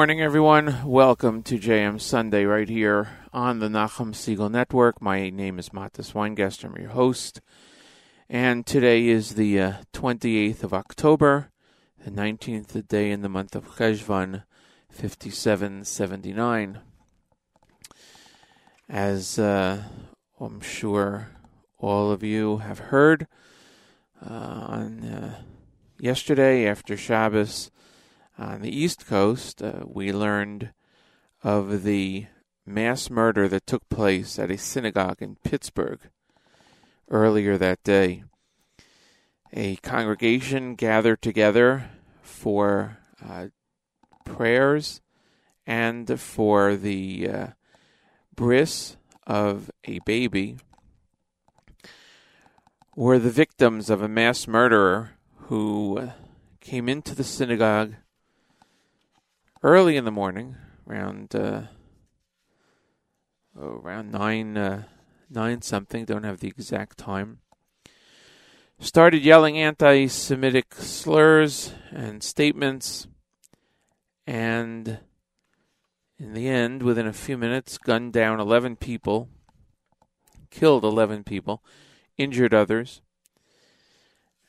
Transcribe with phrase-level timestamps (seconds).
[0.00, 0.78] morning, everyone.
[0.86, 5.02] Welcome to JM Sunday right here on the Nachum Segal Network.
[5.02, 6.64] My name is Matis Weingast.
[6.64, 7.42] I'm your host.
[8.26, 11.50] And today is the uh, 28th of October,
[12.02, 14.44] the 19th day in the month of Cheshvan,
[14.88, 16.80] 5779.
[18.88, 19.82] As uh,
[20.40, 21.28] I'm sure
[21.76, 23.26] all of you have heard,
[24.26, 25.42] uh, on uh,
[25.98, 27.70] yesterday after Shabbos,
[28.40, 30.72] on the East Coast, uh, we learned
[31.44, 32.26] of the
[32.64, 36.00] mass murder that took place at a synagogue in Pittsburgh
[37.10, 38.24] earlier that day.
[39.52, 41.90] A congregation gathered together
[42.22, 43.48] for uh,
[44.24, 45.02] prayers
[45.66, 47.46] and for the uh,
[48.34, 48.96] bris
[49.26, 50.56] of a baby
[52.96, 55.10] were the victims of a mass murderer
[55.48, 56.10] who
[56.60, 57.94] came into the synagogue
[59.62, 60.56] early in the morning,
[60.88, 61.62] around uh,
[63.58, 64.84] oh, around nine uh,
[65.28, 66.04] nine something.
[66.04, 67.40] Don't have the exact time.
[68.78, 73.06] Started yelling anti-Semitic slurs and statements,
[74.26, 75.00] and
[76.18, 79.28] in the end, within a few minutes, gunned down eleven people,
[80.50, 81.62] killed eleven people,
[82.16, 83.02] injured others,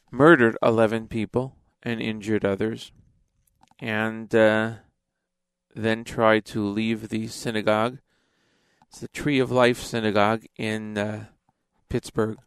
[0.10, 2.92] murdered eleven people, and injured others,
[3.80, 4.34] and.
[4.34, 4.74] Uh,
[5.76, 8.00] then tried to leave the synagogue.
[8.88, 11.26] It's the Tree of Life Synagogue in uh,
[11.90, 12.38] Pittsburgh.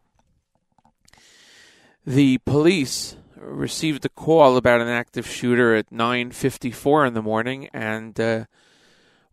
[2.07, 8.19] The police received a call about an active shooter at 9:54 in the morning and
[8.21, 8.45] uh,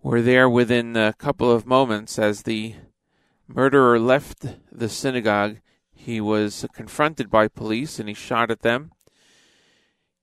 [0.02, 2.76] were there within a couple of moments as the
[3.48, 5.58] murderer left the synagogue.
[5.94, 8.92] He was confronted by police and he shot at them.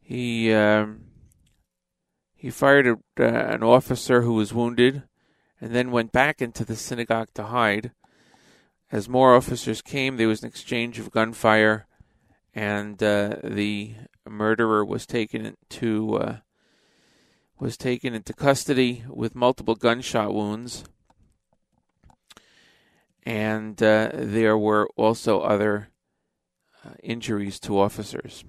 [0.00, 1.07] He um,
[2.38, 5.02] he fired at uh, an officer who was wounded
[5.60, 7.90] and then went back into the synagogue to hide.
[8.92, 11.88] As more officers came, there was an exchange of gunfire,
[12.54, 13.94] and uh, the
[14.24, 16.36] murderer was taken to uh,
[17.58, 20.84] was taken into custody with multiple gunshot wounds,
[23.24, 25.88] and uh, there were also other
[26.84, 28.44] uh, injuries to officers.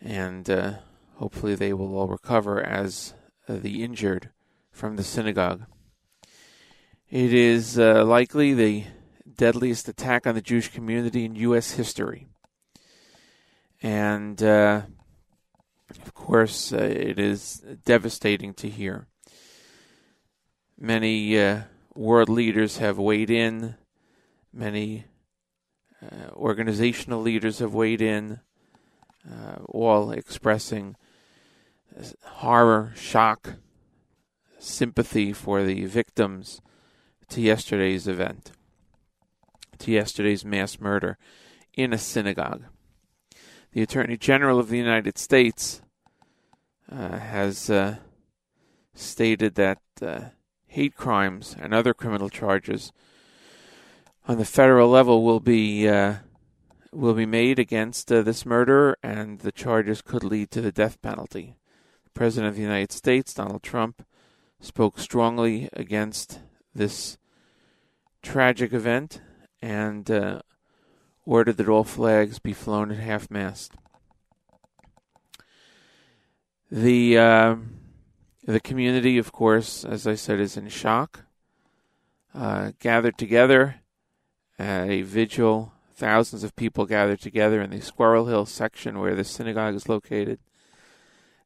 [0.00, 0.78] And uh,
[1.22, 3.14] Hopefully, they will all recover as
[3.48, 4.30] uh, the injured
[4.72, 5.66] from the synagogue.
[7.10, 8.86] It is uh, likely the
[9.36, 11.70] deadliest attack on the Jewish community in U.S.
[11.70, 12.26] history.
[13.80, 14.82] And, uh,
[15.90, 19.06] of course, uh, it is devastating to hear.
[20.76, 21.60] Many uh,
[21.94, 23.76] world leaders have weighed in,
[24.52, 25.04] many
[26.02, 28.40] uh, organizational leaders have weighed in,
[29.68, 30.96] all expressing
[32.24, 33.54] horror, shock,
[34.58, 36.60] sympathy for the victims
[37.28, 38.52] to yesterday's event,
[39.78, 41.18] to yesterday's mass murder
[41.74, 42.64] in a synagogue.
[43.72, 45.82] The Attorney General of the United States
[46.90, 47.96] uh, has uh,
[48.94, 50.20] stated that uh,
[50.66, 52.92] hate crimes and other criminal charges
[54.28, 56.16] on the federal level will be uh,
[56.92, 61.00] will be made against uh, this murder, and the charges could lead to the death
[61.00, 61.56] penalty.
[62.14, 64.04] President of the United States, Donald Trump,
[64.60, 66.40] spoke strongly against
[66.74, 67.18] this
[68.22, 69.20] tragic event
[69.60, 70.40] and uh,
[71.24, 73.72] ordered that all flags be flown at half mast.
[76.70, 77.56] The uh,
[78.44, 81.24] the community, of course, as I said, is in shock.
[82.34, 83.76] Uh, gathered together
[84.58, 85.74] at a vigil.
[85.94, 90.40] Thousands of people gathered together in the Squirrel Hill section where the synagogue is located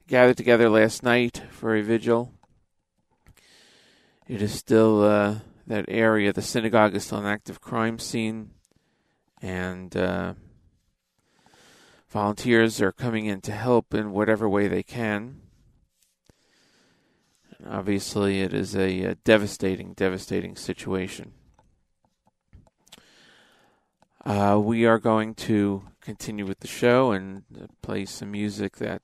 [0.06, 2.32] gathered together last night for a vigil.
[4.28, 5.36] It is still uh,
[5.66, 6.32] that area.
[6.32, 8.50] The synagogue is still an active crime scene,
[9.42, 10.34] and uh,
[12.08, 15.40] volunteers are coming in to help in whatever way they can.
[17.68, 21.32] Obviously, it is a, a devastating, devastating situation.
[24.24, 27.44] Uh, we are going to continue with the show and
[27.80, 29.02] play some music that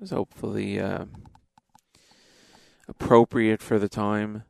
[0.00, 1.04] is hopefully uh,
[2.88, 4.44] appropriate for the time.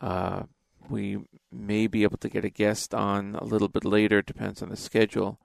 [0.00, 0.44] Uh,
[0.88, 1.18] we
[1.50, 4.76] may be able to get a guest on a little bit later, depends on the
[4.76, 5.38] schedule.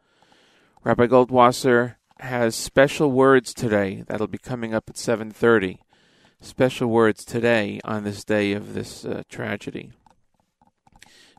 [0.83, 5.79] Rabbi Goldwasser has special words today that'll be coming up at 7:30.
[6.41, 9.91] Special words today on this day of this uh, tragedy.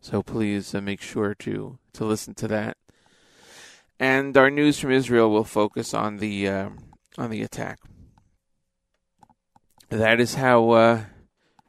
[0.03, 2.77] So please uh, make sure to to listen to that.
[3.99, 6.71] And our news from Israel will focus on the uh,
[7.19, 7.79] on the attack.
[9.89, 11.05] that is how uh,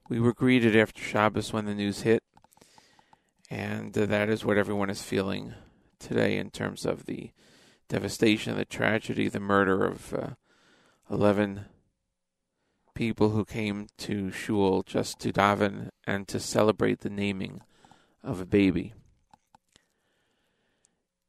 [0.10, 2.24] we were greeted after Shabbos when the news hit.
[3.50, 5.53] And uh, that is what everyone is feeling
[6.00, 7.31] today in terms of the
[7.89, 10.29] devastation, the tragedy, the murder of uh,
[11.10, 11.65] 11
[12.93, 17.62] people who came to Shul just to daven and to celebrate the naming
[18.24, 18.93] of a baby.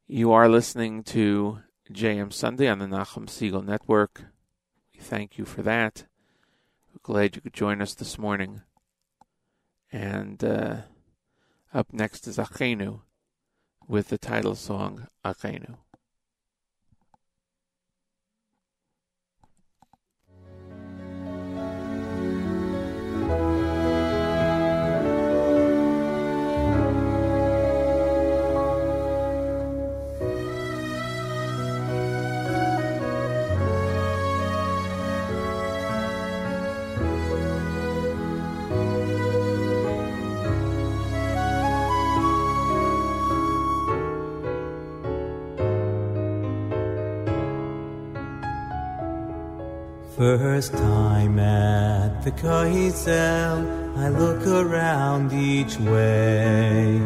[0.07, 1.61] You are listening to
[1.93, 4.25] JM Sunday on the Nachum Segal Network.
[4.95, 6.07] We thank you for that.
[6.93, 8.63] We're glad you could join us this morning.
[9.91, 10.77] And uh,
[11.75, 13.01] up next is Achenu
[13.87, 15.77] with the title song Achenu.
[50.23, 57.01] First time at the Koisel, I look around each way.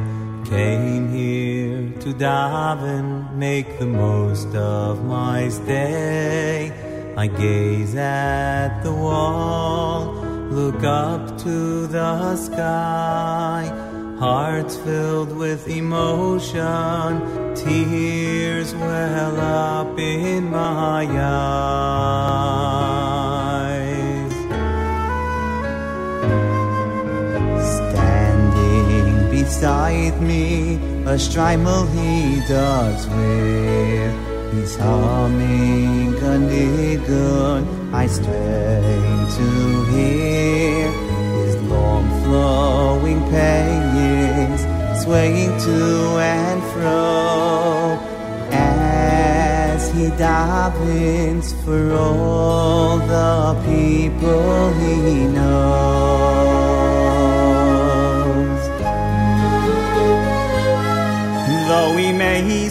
[0.44, 6.70] Came here to daven, make the most of my stay.
[7.16, 10.12] I gaze at the wall,
[10.50, 13.72] look up to the sky.
[14.18, 22.95] Hearts filled with emotion, tears well up in my eyes.
[29.46, 30.74] Beside me,
[31.06, 34.10] a shtreimel he does wear.
[34.52, 37.62] He's humming a niggun,
[37.94, 39.48] I strain to
[39.92, 40.90] hear
[41.38, 44.62] his long flowing pinions
[45.04, 48.00] swaying to and fro
[48.50, 56.65] as he davens for all the people he knows.
[62.36, 62.68] We may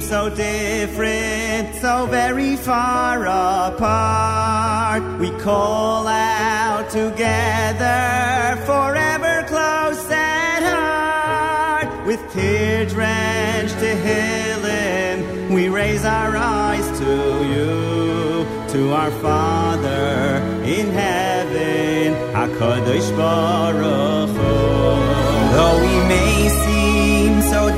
[0.00, 12.06] so different, so very far apart, we call out together, forever close at heart.
[12.06, 17.14] With tear drenched to Hillim, we raise our eyes to
[17.52, 25.52] you, to our Father in heaven, HaKadosh Baruch Hu.
[25.54, 26.49] Though we may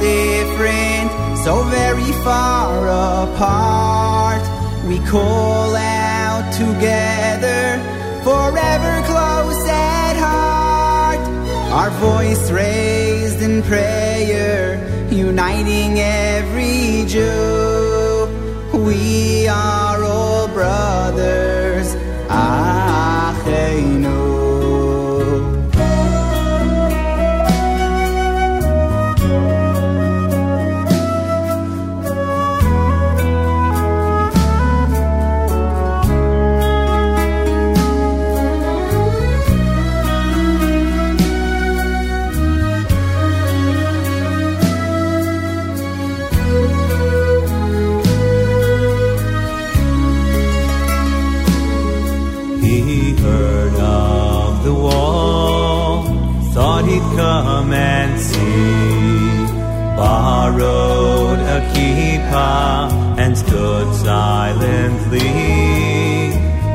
[0.01, 1.11] different,
[1.45, 2.87] so very far
[3.25, 4.43] apart,
[4.87, 7.81] we call out together,
[8.25, 11.21] forever close at heart.
[11.73, 14.79] Our voice raised in prayer,
[15.11, 18.29] uniting every Jew.
[18.73, 21.95] We are all brothers,
[22.29, 24.32] Achenu.
[62.35, 65.21] And stood silently.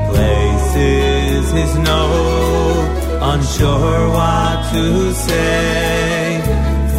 [0.09, 6.41] Places his note, unsure what to say.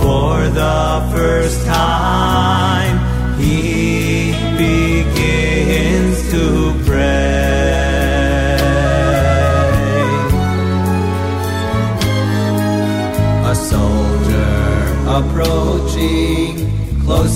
[0.00, 2.96] For the first time,
[3.38, 7.38] he begins to pray.
[13.44, 14.58] A soldier
[15.18, 16.47] approaching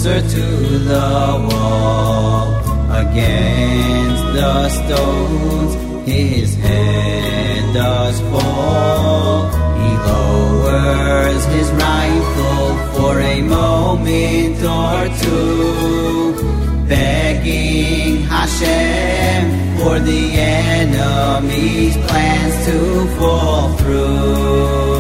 [0.03, 0.47] closer to
[0.91, 2.49] the wall.
[2.91, 5.75] Against the stones,
[6.09, 9.51] his head does fall.
[9.81, 22.67] He lowers his rifle for a moment or two, begging Hashem for the enemy's plans
[22.67, 24.92] to fall through.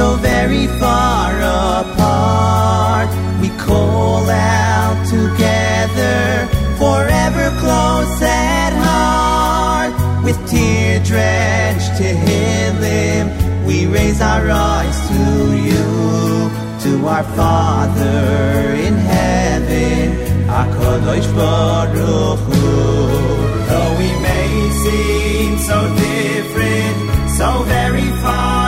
[0.00, 1.30] so very far
[1.82, 3.10] apart.
[3.42, 6.48] We call out together,
[6.80, 9.92] forever close at heart.
[10.24, 13.26] With tear drenched to Him,
[13.66, 15.22] we raise our eyes to
[15.68, 15.88] you,
[16.84, 18.20] to our Father
[18.86, 20.68] in heaven, our
[21.36, 22.70] Baruch Hu.
[23.68, 24.50] Though we may
[24.82, 26.96] seem so different,
[27.38, 28.59] so very far.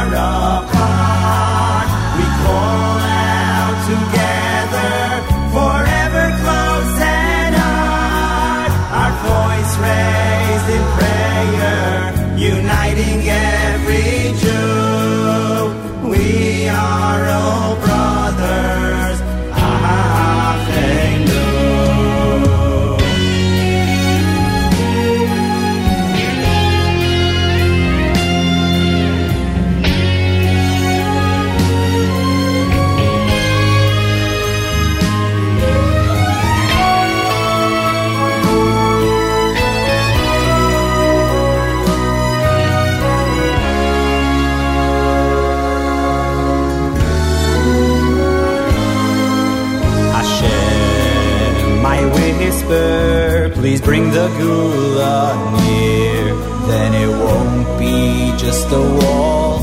[53.72, 55.32] Please bring the geulah
[55.64, 56.36] near.
[56.68, 59.60] Then it won't be just a wall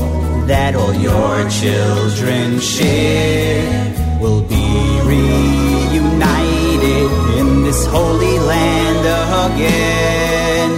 [0.48, 4.18] that all your children share.
[4.20, 4.66] We'll be
[5.14, 9.06] reunited in this holy land
[9.46, 10.70] again,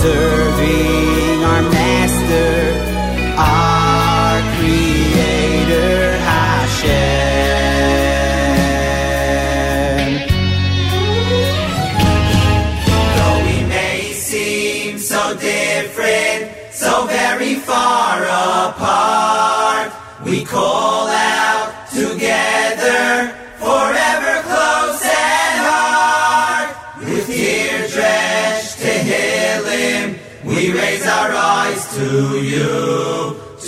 [0.00, 2.61] serving our master,
[17.72, 18.18] far
[18.68, 19.88] apart,
[20.26, 23.32] we call out together,
[23.64, 26.68] forever close and hard.
[26.98, 32.08] With tear drenched Tehillim, we raise our eyes to
[32.52, 32.72] you,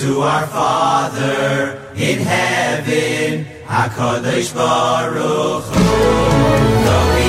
[0.00, 5.84] to our Father in heaven, HaKadosh Baruch Hu.
[6.86, 7.26] Though we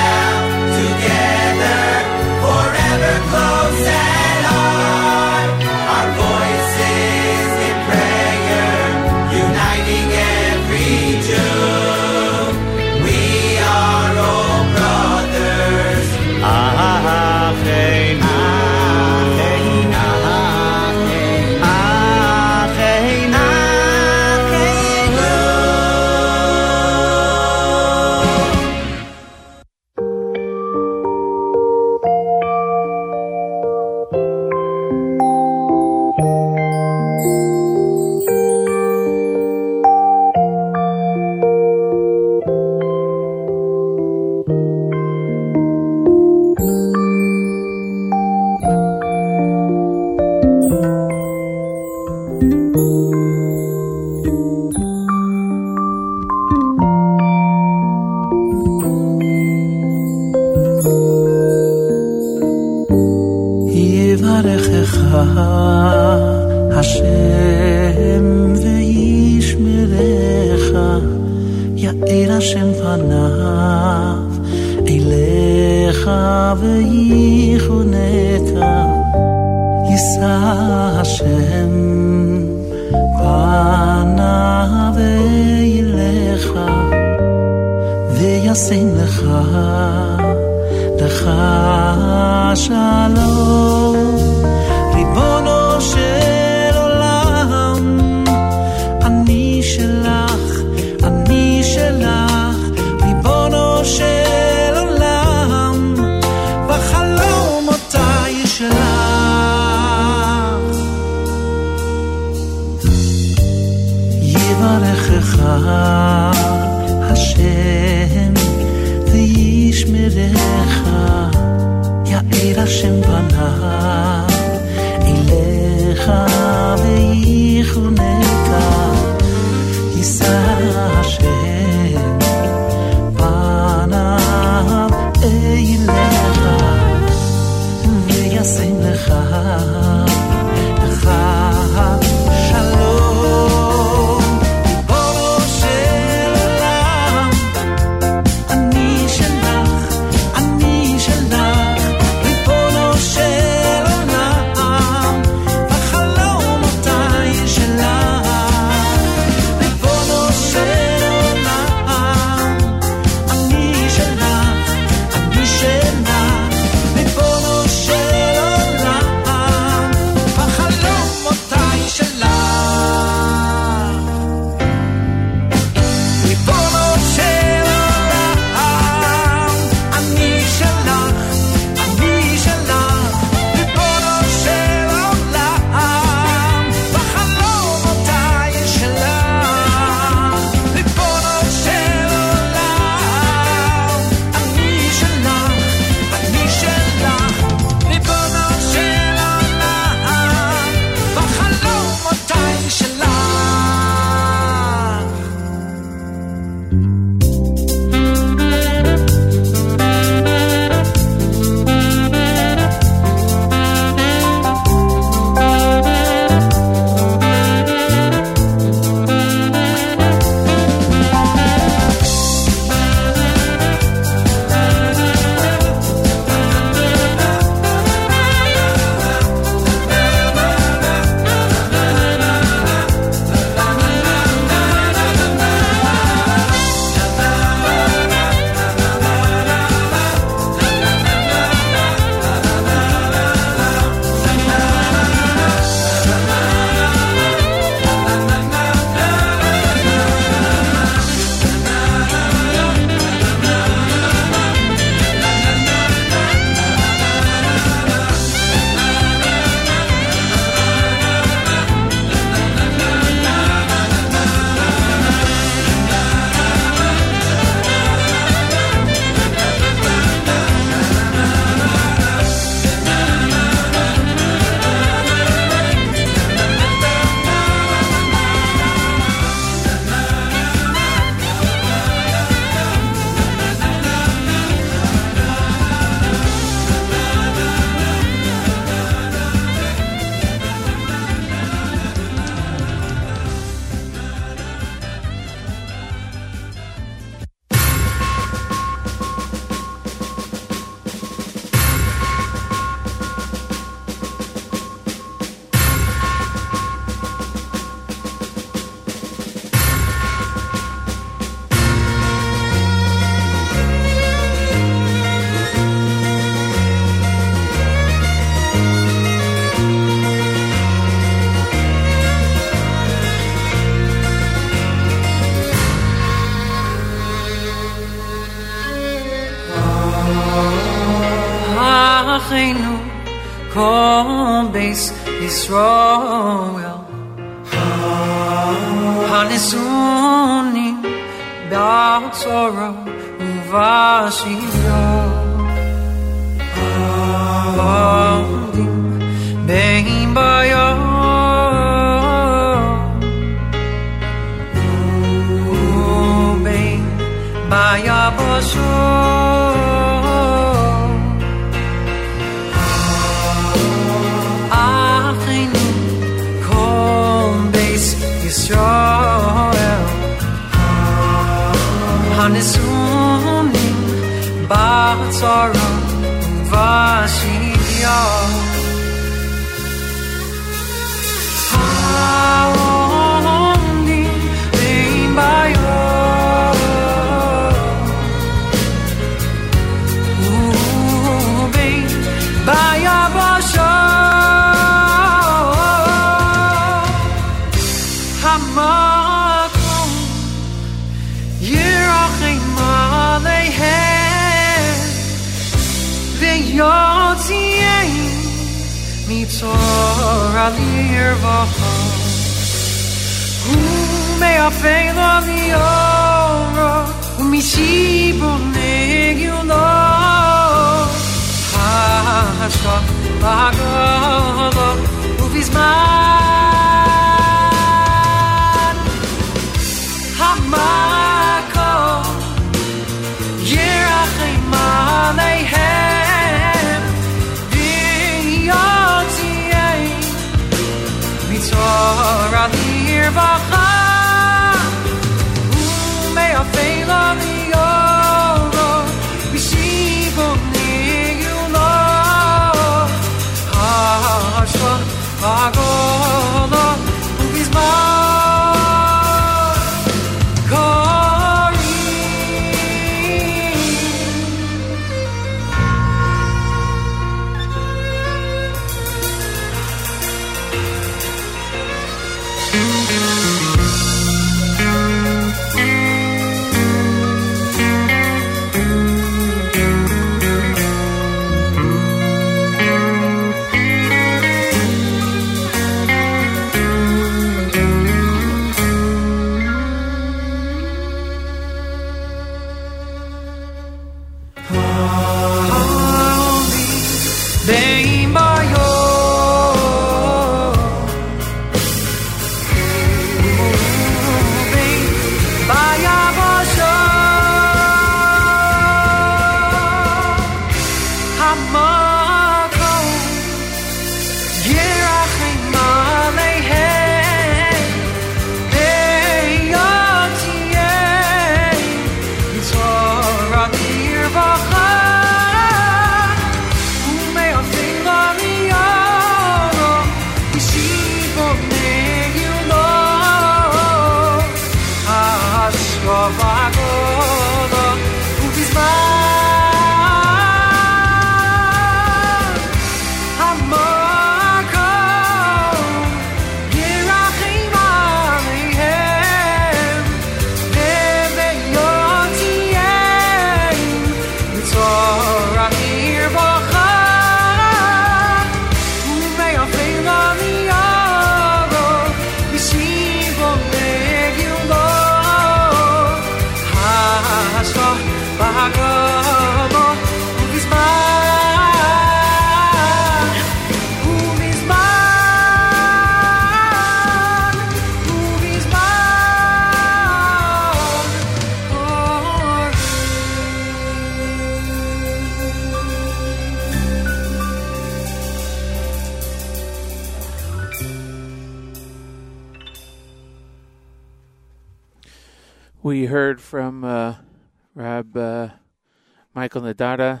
[599.28, 600.00] Michael Nadada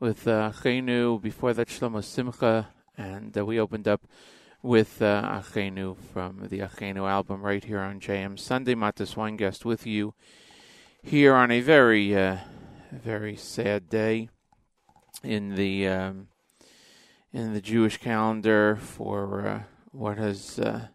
[0.00, 4.06] with uh, Achenu, before that Shlomo Simcha, and uh, we opened up
[4.62, 8.74] with uh, Achenu from the Achenu album right here on JM Sunday.
[8.74, 10.14] Matis Weingast with you
[11.02, 12.38] here on a very, uh,
[12.90, 14.30] very sad day
[15.22, 16.28] in the um,
[17.34, 20.86] in the Jewish calendar for uh, what has uh,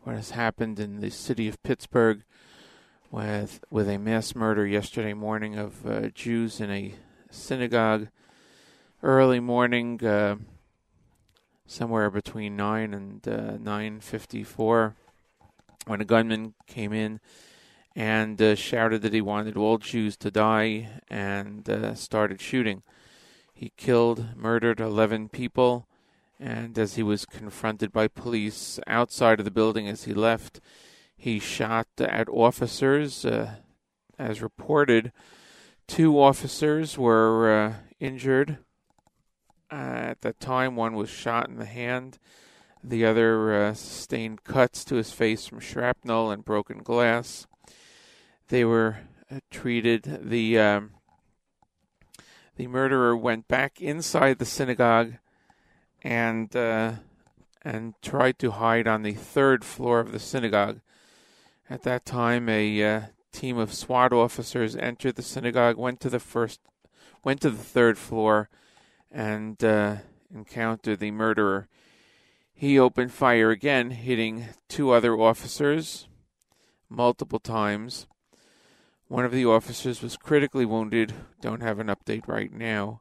[0.00, 2.22] what has happened in the city of Pittsburgh
[3.12, 6.94] with with a mass murder yesterday morning of uh, Jews in a
[7.30, 8.08] synagogue.
[9.02, 10.36] Early morning, uh,
[11.66, 14.94] somewhere between 9 and uh, 9.54
[15.86, 17.20] when a gunman came in
[17.94, 22.82] and uh, shouted that he wanted all Jews to die and uh, started shooting.
[23.52, 25.86] He killed, murdered 11 people,
[26.40, 30.60] and as he was confronted by police outside of the building as he left,
[31.22, 33.24] he shot at officers.
[33.24, 33.54] Uh,
[34.18, 35.12] as reported,
[35.86, 38.58] two officers were uh, injured.
[39.70, 39.74] Uh,
[40.10, 42.18] at the time, one was shot in the hand.
[42.82, 47.46] The other uh, sustained cuts to his face from shrapnel and broken glass.
[48.48, 48.96] They were
[49.30, 50.22] uh, treated.
[50.24, 50.90] The um,
[52.56, 55.12] the murderer went back inside the synagogue
[56.02, 56.94] and uh,
[57.62, 60.80] and tried to hide on the third floor of the synagogue.
[61.72, 63.00] At that time, a uh,
[63.32, 66.60] team of SWAT officers entered the synagogue, went to the first,
[67.24, 68.50] went to the third floor,
[69.10, 69.96] and uh,
[70.34, 71.68] encountered the murderer.
[72.52, 76.08] He opened fire again, hitting two other officers
[76.90, 78.06] multiple times.
[79.08, 81.14] One of the officers was critically wounded.
[81.40, 83.00] Don't have an update right now.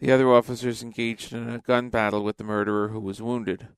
[0.00, 3.68] The other officers engaged in a gun battle with the murderer who was wounded.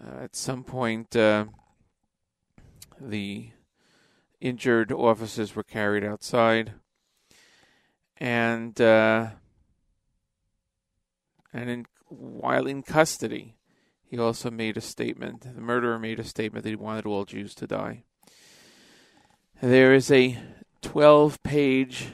[0.00, 1.46] Uh, at some point, uh,
[3.00, 3.50] the
[4.40, 6.72] injured officers were carried outside,
[8.18, 9.28] and uh,
[11.52, 13.56] and in, while in custody,
[14.04, 15.42] he also made a statement.
[15.54, 18.04] The murderer made a statement that he wanted all Jews to die.
[19.62, 20.38] There is a
[20.82, 22.12] 12 page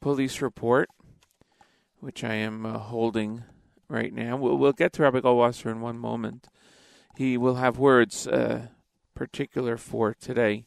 [0.00, 0.88] police report,
[2.00, 3.44] which I am uh, holding
[3.88, 4.36] right now.
[4.36, 6.48] We'll, we'll, get to Rabbi Goldwasser in one moment.
[7.16, 8.68] He will have words uh,
[9.16, 10.66] particular for today.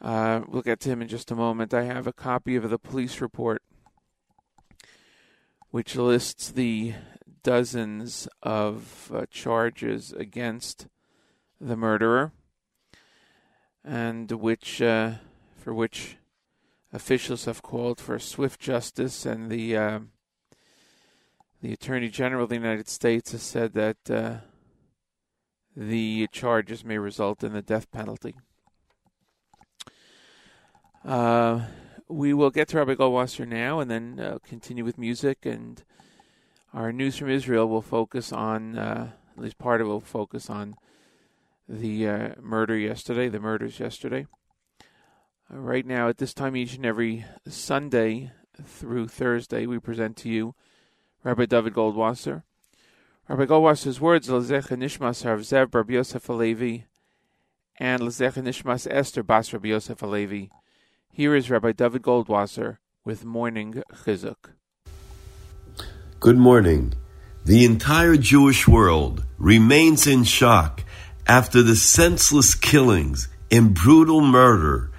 [0.00, 1.72] Uh, we'll get to him in just a moment.
[1.72, 3.62] I have a copy of the police report,
[5.70, 6.94] which lists the
[7.44, 10.88] dozens of uh, charges against
[11.60, 12.32] the murderer,
[13.84, 15.12] and which uh,
[15.56, 16.16] for which
[16.92, 20.00] officials have called for swift justice, and the uh,
[21.62, 24.36] the Attorney General of the United States has said that uh,
[25.76, 28.36] the charges may result in the death penalty.
[31.04, 31.66] Uh,
[32.08, 35.44] we will get to Rabbi Goldwasser now and then uh, continue with music.
[35.44, 35.82] And
[36.72, 40.48] our news from Israel will focus on, uh, at least part of it will focus
[40.48, 40.76] on
[41.68, 44.26] the uh, murder yesterday, the murders yesterday.
[45.52, 48.32] Uh, right now, at this time, each and every Sunday
[48.62, 50.54] through Thursday, we present to you
[51.22, 52.42] Rabbi David Goldwasser.
[53.26, 56.84] Rabbi Goldwasser's words, Lezecha Nishmas Rav Zev Bar Yosef Alevi,
[57.78, 60.50] and Lezecha Nishmas Esther Bas Rabbi Yosef Alevi.
[61.10, 64.50] Here is Rabbi David Goldwasser with Morning Chizuk.
[66.20, 66.92] Good morning.
[67.46, 70.84] The entire Jewish world remains in shock
[71.26, 74.90] after the senseless killings and brutal murder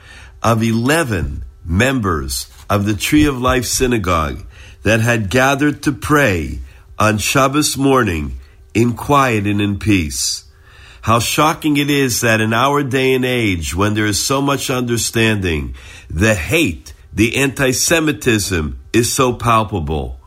[0.42, 4.48] of 11 members of the Tree of Life Synagogue
[4.82, 6.62] that had gathered to pray
[6.98, 8.40] on Shabbos morning
[8.74, 10.46] in quiet and in peace.
[11.02, 14.70] How shocking it is that in our day and age, when there is so much
[14.70, 15.76] understanding,
[16.10, 20.20] the hate, the anti Semitism is so palpable.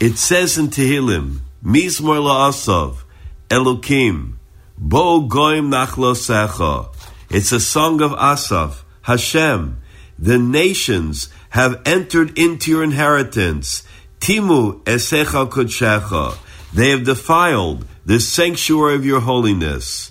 [0.00, 3.02] It says in Tehillim, Mizmor la'asaf,
[3.48, 4.34] Elokim,
[4.78, 6.94] Bo goim nachlosecha.
[7.30, 9.80] It's a song of Asaf, Hashem.
[10.18, 13.85] The nations have entered into your inheritance.
[14.26, 16.36] Timu esecha kodshecha.
[16.74, 20.10] They have defiled the sanctuary of your holiness.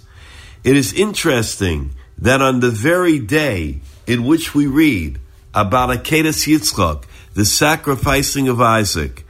[0.64, 5.20] It is interesting that on the very day in which we read
[5.54, 9.26] about Akedas Yitzchak, the sacrificing of Isaac,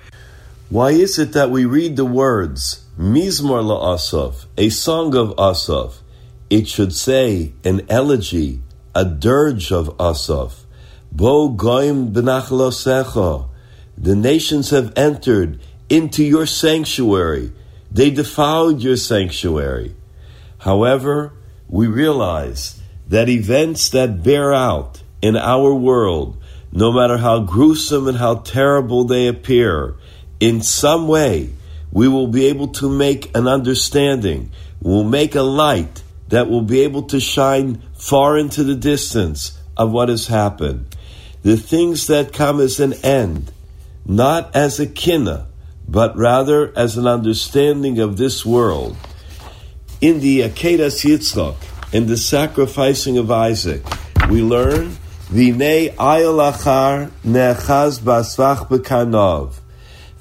[0.69, 6.03] why is it that we read the words Mizmor la'asaf, a song of Asaf?
[6.51, 8.61] It should say an elegy,
[8.93, 10.63] a dirge of Asaf.
[11.11, 13.49] Bo goim b'nachlosecha.
[13.97, 17.51] The nations have entered into your sanctuary.
[17.91, 19.95] They defiled your sanctuary.
[20.59, 21.33] However,
[21.67, 28.17] we realize that events that bear out in our world, no matter how gruesome and
[28.17, 29.95] how terrible they appear,
[30.39, 31.51] in some way
[31.91, 36.81] we will be able to make an understanding, we'll make a light that will be
[36.81, 40.85] able to shine far into the distance of what has happened.
[41.43, 43.51] The things that come as an end,
[44.05, 45.47] not as a kinna,
[45.87, 48.95] but rather as an understanding of this world.
[50.01, 51.55] In the Akedas Yitzchak,
[51.93, 53.83] in the sacrificing of Isaac,
[54.29, 54.97] we learn
[55.31, 59.59] V'nei ayolachar nechaz basvach bekanov.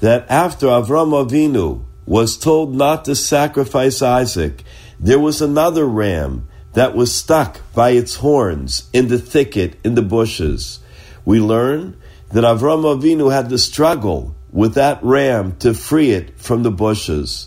[0.00, 4.62] that after Avram Avinu was told not to sacrifice Isaac,
[4.98, 10.02] there was another ram that was stuck by its horns in the thicket in the
[10.02, 10.80] bushes.
[11.24, 11.96] We learn
[12.34, 17.46] that Avram Avinu had to struggle with that ram to free it from the bushes.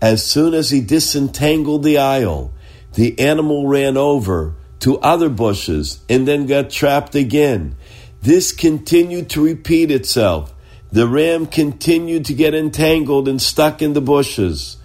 [0.00, 2.52] As soon as he disentangled the aisle,
[2.94, 7.74] the animal ran over to other bushes and then got trapped again.
[8.22, 10.54] This continued to repeat itself.
[10.92, 14.76] The ram continued to get entangled and stuck in the bushes,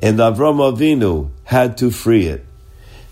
[0.00, 2.46] and Avram Avinu had to free it.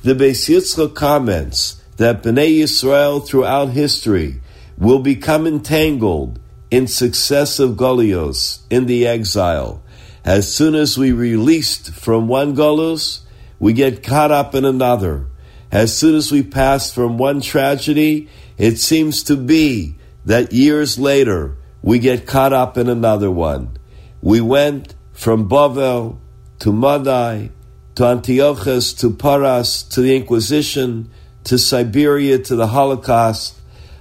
[0.03, 4.41] The Beis Yitzchak comments that Bnei Yisrael throughout history
[4.79, 6.39] will become entangled
[6.71, 9.83] in successive golios in the exile.
[10.25, 13.21] As soon as we released from one golos,
[13.59, 15.27] we get caught up in another.
[15.73, 21.57] As soon as we pass from one tragedy, it seems to be that years later
[21.83, 23.77] we get caught up in another one.
[24.23, 26.19] We went from Bavel
[26.61, 27.51] to Madai
[27.97, 31.11] to Antiochus to Paras to the Inquisition
[31.45, 33.58] to Siberia to the Holocaust.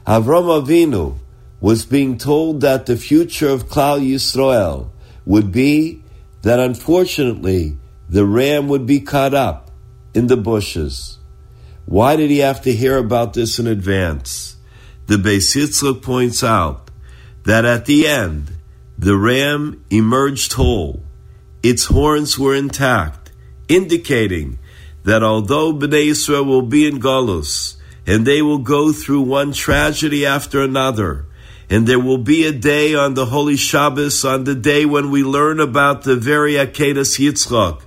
[0.07, 1.17] Avram Avinu
[1.59, 4.89] was being told that the future of Klal Yisrael
[5.25, 6.01] would be
[6.43, 7.77] that unfortunately
[8.07, 9.69] the ram would be caught up
[10.13, 11.17] in the bushes.
[11.85, 14.55] Why did he have to hear about this in advance?
[15.07, 16.89] The Beis Yitzchak points out
[17.43, 18.51] that at the end,
[18.97, 21.03] the ram emerged whole.
[21.61, 23.33] Its horns were intact,
[23.67, 24.57] indicating
[25.03, 27.76] that although Bnei Israel will be in Galus,
[28.07, 31.25] and they will go through one tragedy after another,
[31.69, 35.23] and there will be a day on the Holy Shabbos, on the day when we
[35.23, 37.81] learn about the very Akedas Yitzchak,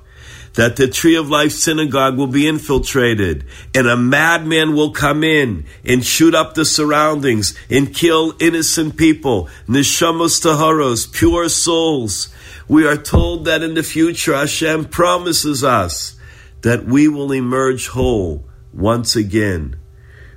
[0.55, 5.65] that the Tree of Life synagogue will be infiltrated and a madman will come in
[5.85, 12.35] and shoot up the surroundings and kill innocent people, neshamos taharos, pure souls.
[12.69, 16.17] We are told that in the future Hashem promises us
[16.61, 18.45] that we will emerge whole
[18.75, 19.80] once again.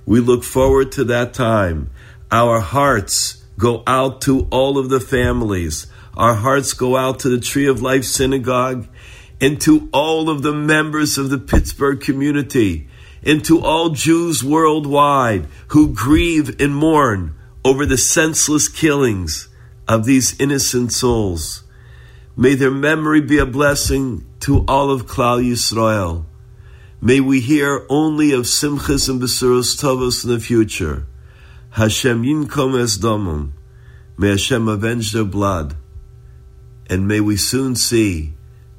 [0.05, 1.89] We look forward to that time.
[2.31, 5.87] Our hearts go out to all of the families.
[6.15, 8.87] Our hearts go out to the Tree of Life Synagogue
[9.39, 12.87] and to all of the members of the Pittsburgh community
[13.25, 17.35] and to all Jews worldwide who grieve and mourn
[17.65, 19.47] over the senseless killings
[19.87, 21.63] of these innocent souls.
[22.35, 26.25] May their memory be a blessing to all of Klal Yisrael.
[27.05, 31.05] May we hear only of Simchas and Besuros Tovos in the future.
[31.71, 33.51] Hashem yinkom es domum.
[34.17, 35.75] May Hashem avenge their blood.
[36.89, 38.35] And may we soon see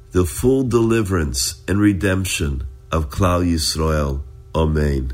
[0.09, 4.23] the full deliverance and redemption of Klal Yisrael.
[4.55, 5.13] Amen.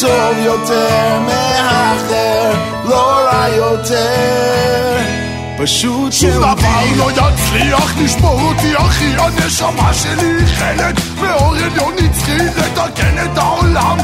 [0.00, 2.52] טוב יותר מהאחר,
[2.84, 4.96] לא רע יותר,
[5.58, 6.54] פשוט שום דבר
[6.96, 13.98] לא יצליח לשבור אותי אחי הנשמה שלי חלק מאור עליון נצחי לתקן את העולם.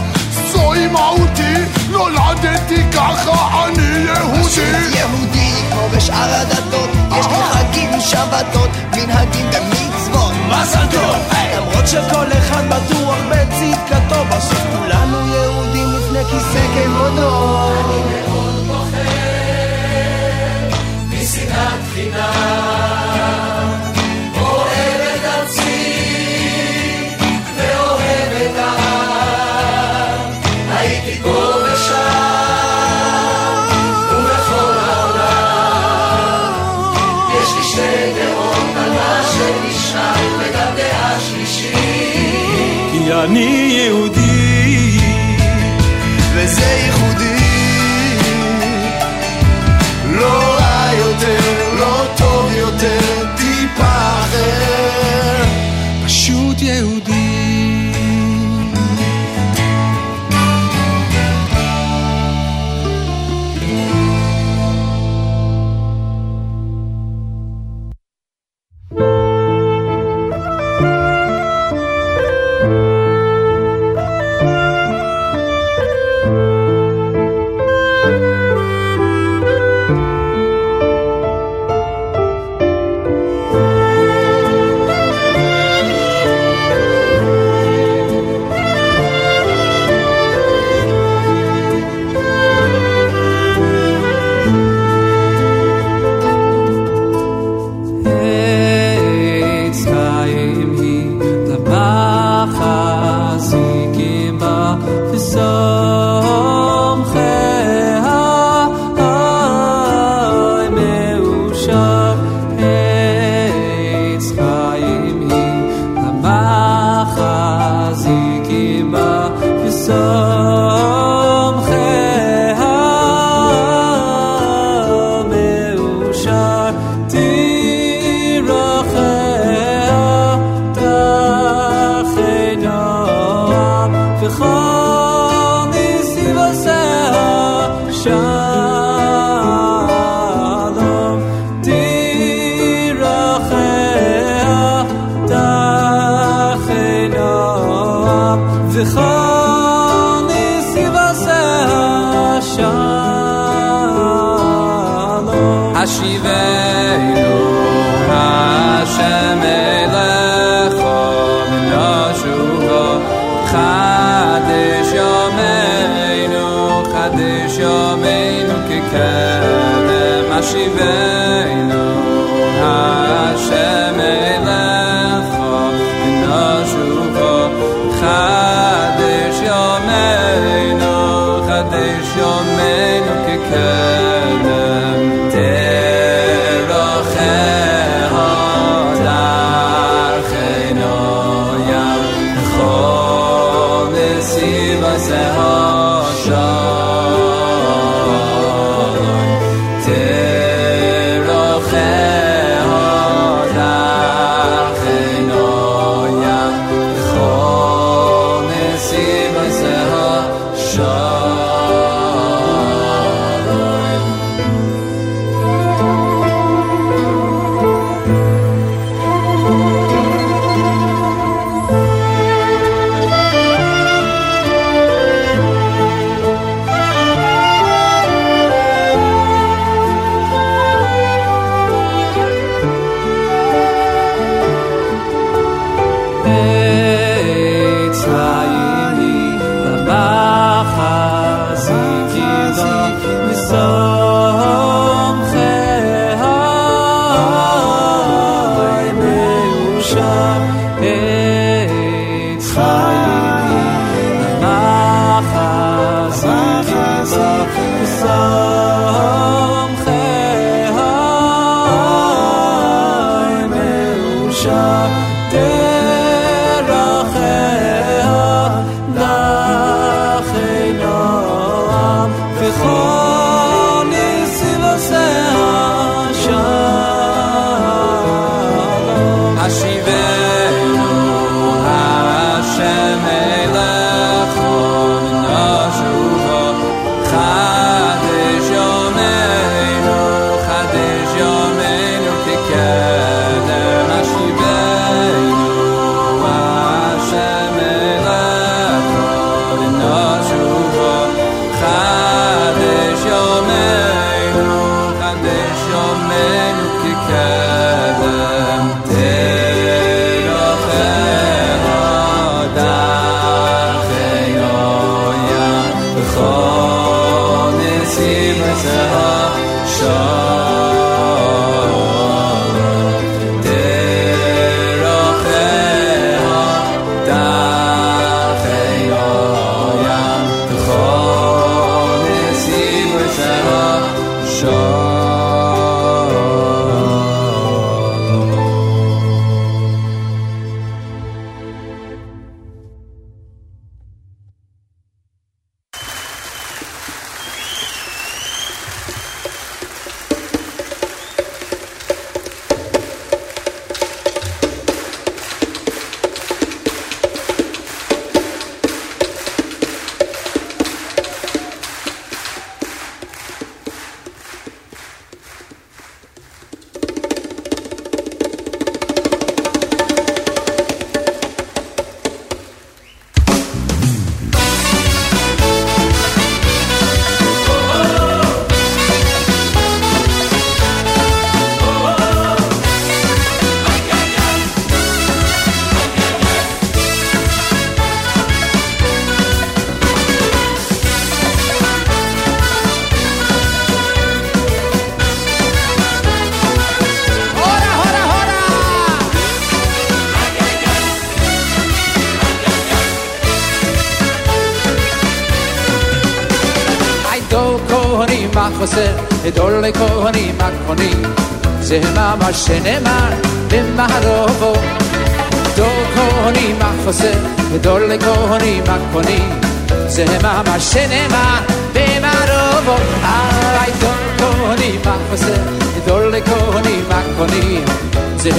[0.52, 1.54] זוהי מהותי
[1.90, 4.98] נולדתי ככה אני יהודי.
[4.98, 10.32] יהודי כמו בשאר הדתות, יש לי חגים, שבתות, מנהגים ומצוות.
[10.48, 11.16] מזל טוב
[11.56, 15.23] למרות שכל אחד בטוח בצדקתו, בסוף כולנו
[16.26, 17.68] הכיסא כבודו.
[17.70, 18.98] אני מאוד פוחד
[21.08, 23.70] משנאת חינם.
[24.40, 25.94] אוהב את ארצי
[27.56, 30.30] ואוהב את העם.
[30.70, 31.94] הייתי פה ושם
[34.10, 36.52] ובכל העולם.
[37.42, 41.74] יש לי שתי דעות על מה שנשאר וגם דעה שלישית.
[42.92, 43.50] כי אני
[43.86, 44.23] יהודי
[46.53, 47.32] וזה ייחודי.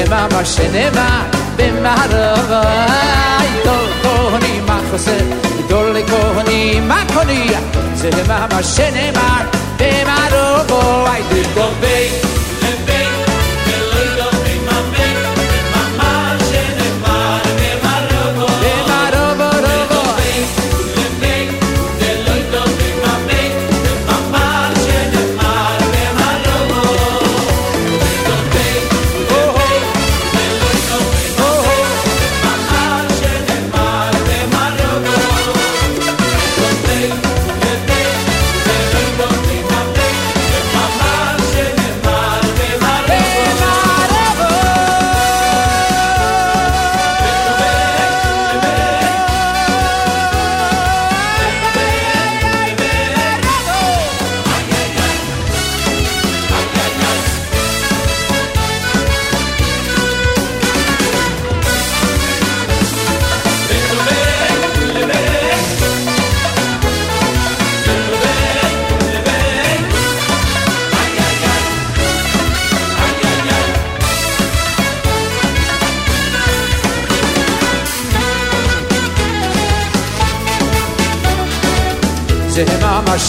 [0.05, 1.21] שנאמר מה שנאמר
[1.55, 2.85] במערבה
[3.61, 5.17] גדול כהני מה חוסר
[5.65, 7.47] גדול לכהני מה קוני
[7.95, 9.41] זה מה שנאמר
[9.77, 12.09] במערבו הייתי גובי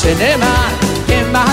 [0.07, 0.55] cinema
[1.09, 1.45] in my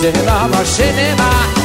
[0.00, 1.55] Cinema, cinema.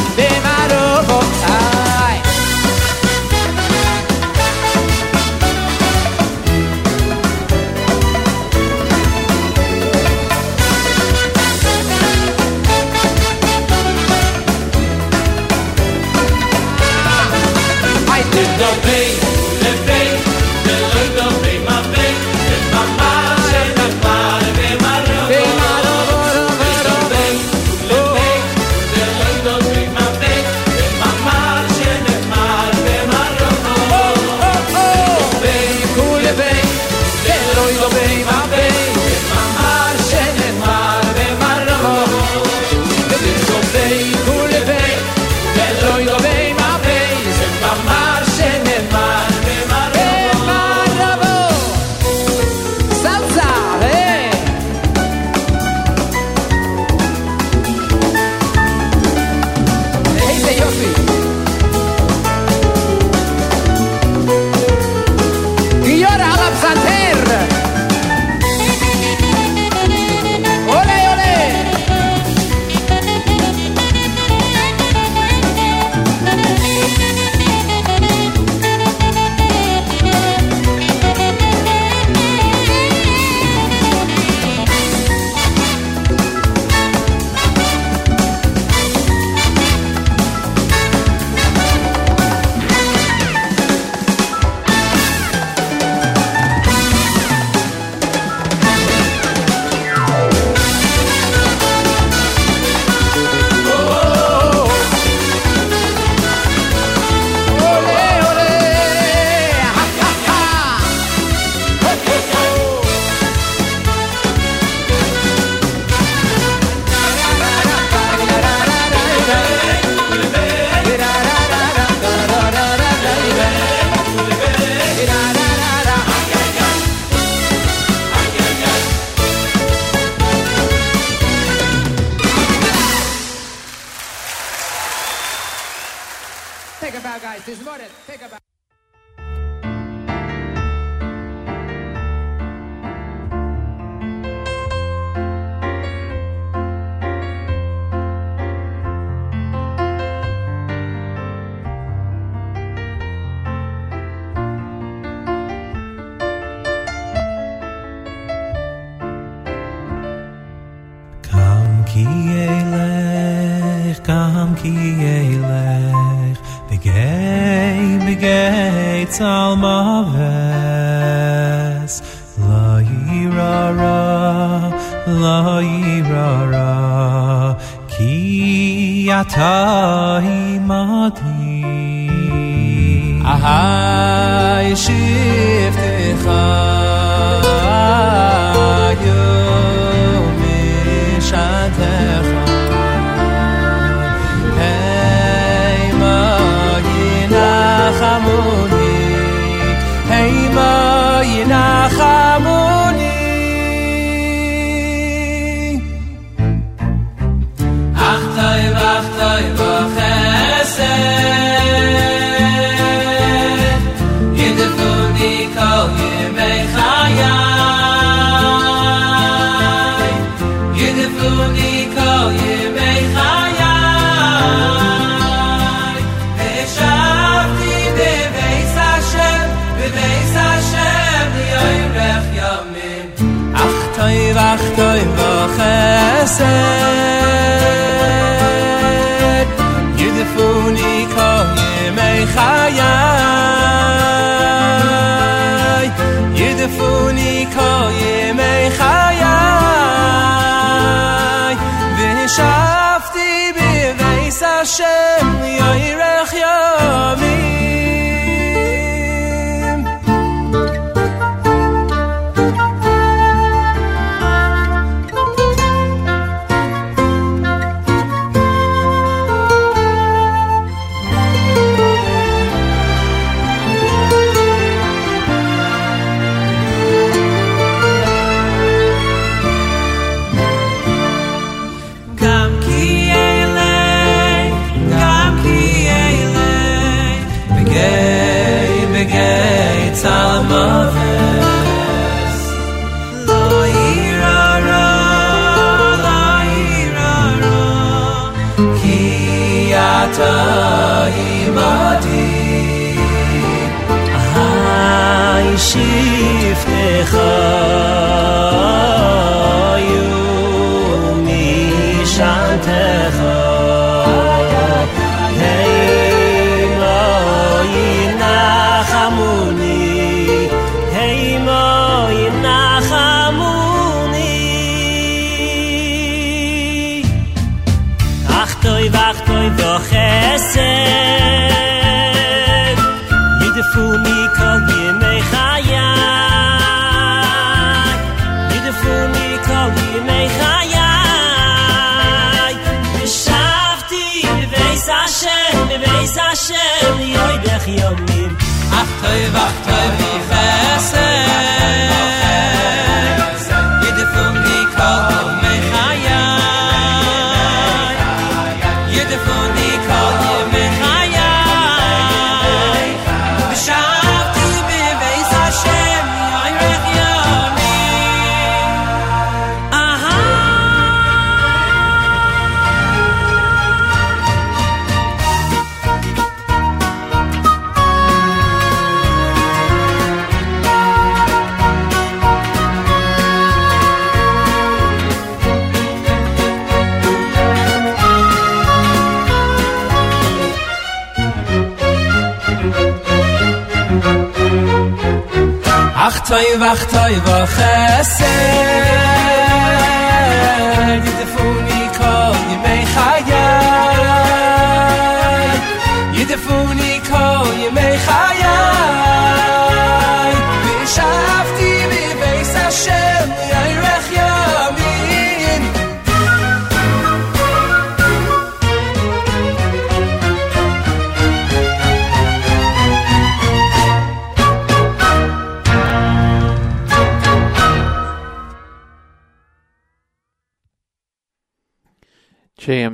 [396.71, 398.70] nacht hoy va khase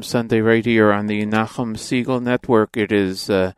[0.07, 2.77] Sunday right here on the Nachum Segal Network.
[2.77, 3.51] It is uh,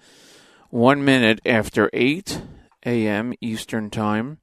[0.71, 2.41] one minute after 8
[2.87, 3.35] a.m.
[3.39, 4.39] Eastern Time.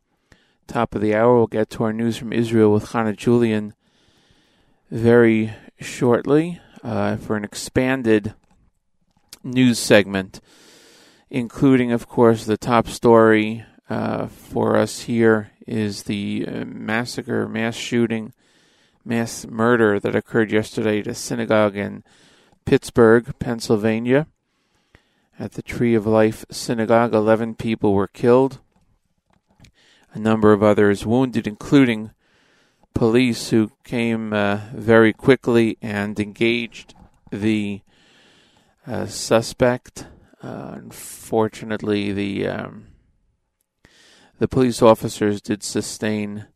[0.69, 3.75] Top of the hour, we'll get to our news from Israel with Hannah Julian
[4.89, 8.35] very shortly uh, for an expanded
[9.43, 10.41] news segment,
[11.29, 17.75] including, of course, the top story uh, for us here is the uh, massacre, mass
[17.75, 18.33] shooting
[19.07, 22.03] mass murder that occurred yesterday at a synagogue in
[22.65, 24.27] Pittsburgh, Pennsylvania.
[25.39, 28.59] At the Tree of Life Synagogue, 11 people were killed,
[30.13, 32.11] a number of others wounded, including
[32.95, 36.95] police who came uh, very quickly and engaged
[37.31, 37.83] the
[38.87, 40.07] uh, suspect.
[40.43, 42.87] Uh, unfortunately, the um,
[44.39, 46.47] the police officers did sustain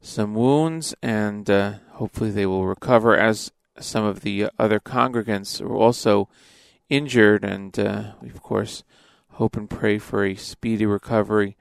[0.00, 3.16] some wounds, and uh, hopefully they will recover.
[3.16, 6.28] As some of the other congregants were also
[6.88, 8.82] injured, and uh, we of course
[9.32, 11.56] hope and pray for a speedy recovery.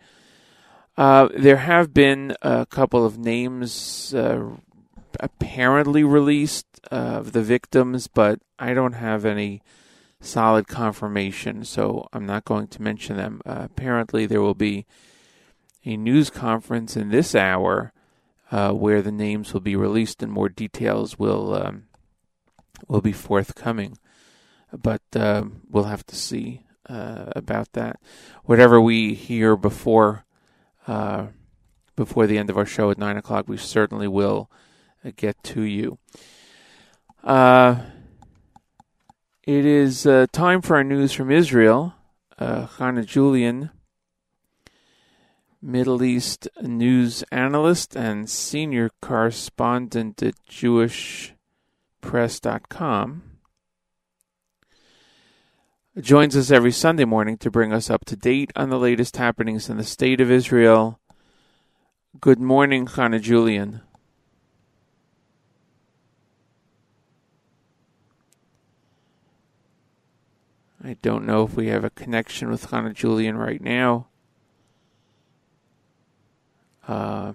[0.97, 4.49] Uh, there have been a couple of names uh,
[5.19, 9.61] apparently released of the victims, but I don't have any
[10.19, 13.41] solid confirmation, so I'm not going to mention them.
[13.45, 14.85] Uh, apparently, there will be
[15.85, 17.93] a news conference in this hour
[18.51, 21.83] uh, where the names will be released and more details will um,
[22.87, 23.97] will be forthcoming.
[24.71, 27.99] But um, we'll have to see uh, about that.
[28.43, 30.25] Whatever we hear before
[30.87, 31.27] uh,
[31.95, 34.49] before the end of our show at nine o'clock, we certainly will
[35.03, 35.97] uh, get to you.
[37.23, 37.77] Uh,
[39.43, 41.95] it is uh, time for our news from Israel.
[42.37, 43.71] Uh, Hannah Julian
[45.61, 53.23] Middle East news analyst and senior correspondent at JewishPress.com.
[55.99, 59.69] Joins us every Sunday morning to bring us up to date on the latest happenings
[59.69, 61.01] in the state of Israel.
[62.21, 63.81] Good morning, Hannah Julian.
[70.81, 74.07] I don't know if we have a connection with Hannah Julian right now.
[76.89, 77.33] Uh,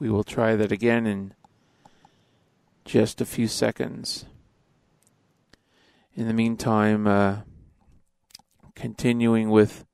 [0.00, 1.32] we will try that again in
[2.84, 4.24] just a few seconds.
[6.16, 7.36] In the meantime, uh,
[8.74, 9.84] continuing with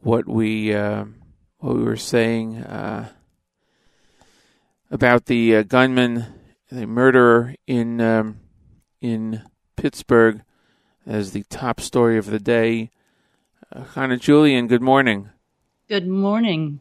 [0.00, 1.04] what we uh,
[1.58, 3.10] what we were saying uh,
[4.90, 6.24] about the uh, gunman,
[6.70, 8.40] the murderer in um,
[9.02, 9.42] in
[9.76, 10.40] Pittsburgh,
[11.06, 12.90] as the top story of the day.
[13.70, 15.28] Uh, Hannah Julian, good morning.
[15.90, 16.80] Good morning.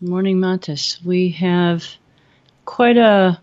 [0.00, 1.04] Morning, Matis.
[1.04, 1.84] We have
[2.64, 3.40] quite a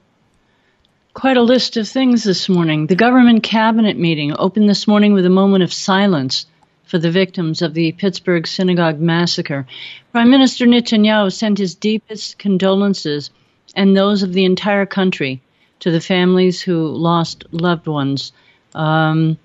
[1.13, 2.87] quite a list of things this morning.
[2.87, 6.45] The government cabinet meeting opened this morning with a moment of silence
[6.85, 9.67] for the victims of the Pittsburgh synagogue massacre.
[10.13, 13.31] Prime Minister Netanyahu sent his deepest condolences
[13.75, 15.41] and those of the entire country
[15.81, 18.31] to the families who lost loved ones.
[18.73, 19.37] Um,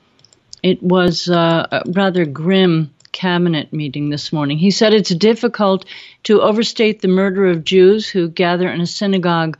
[0.62, 4.58] it was uh, rather grim cabinet meeting this morning.
[4.58, 5.84] He said it's difficult
[6.24, 9.58] to overstate the murder of Jews who gather in a synagogue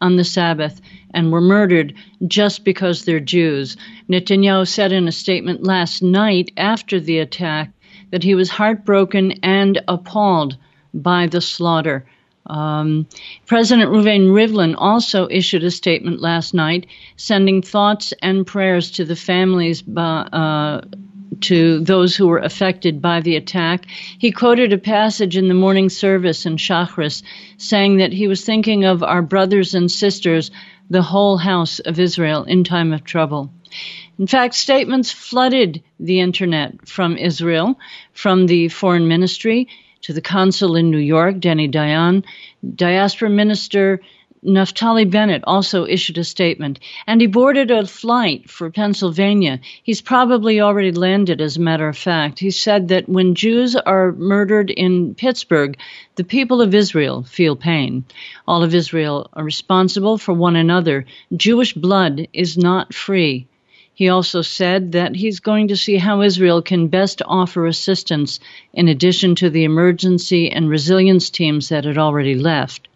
[0.00, 0.80] on the Sabbath
[1.14, 1.94] and were murdered
[2.26, 3.76] just because they're Jews.
[4.08, 7.70] Netanyahu said in a statement last night after the attack
[8.10, 10.56] that he was heartbroken and appalled
[10.92, 12.04] by the slaughter.
[12.46, 13.06] Um,
[13.46, 16.86] President Reuven Rivlin also issued a statement last night,
[17.16, 20.80] sending thoughts and prayers to the families uh,
[21.40, 23.86] to those who were affected by the attack.
[24.18, 27.22] He quoted a passage in the morning service in Shachris,
[27.56, 30.50] saying that he was thinking of our brothers and sisters,
[30.90, 33.50] the whole house of Israel, in time of trouble.
[34.18, 37.78] In fact, statements flooded the internet from Israel,
[38.12, 39.68] from the foreign ministry
[40.02, 42.24] to the consul in New York, Danny Dayan.
[42.74, 44.00] Diaspora Minister
[44.44, 49.60] Naftali Bennett also issued a statement, and he boarded a flight for Pennsylvania.
[49.84, 52.40] He's probably already landed, as a matter of fact.
[52.40, 55.78] He said that when Jews are murdered in Pittsburgh,
[56.16, 58.04] the people of Israel feel pain.
[58.48, 61.06] All of Israel are responsible for one another.
[61.36, 63.46] Jewish blood is not free.
[63.94, 68.40] He also said that he's going to see how Israel can best offer assistance
[68.74, 72.88] in addition to the emergency and resilience teams that had already left.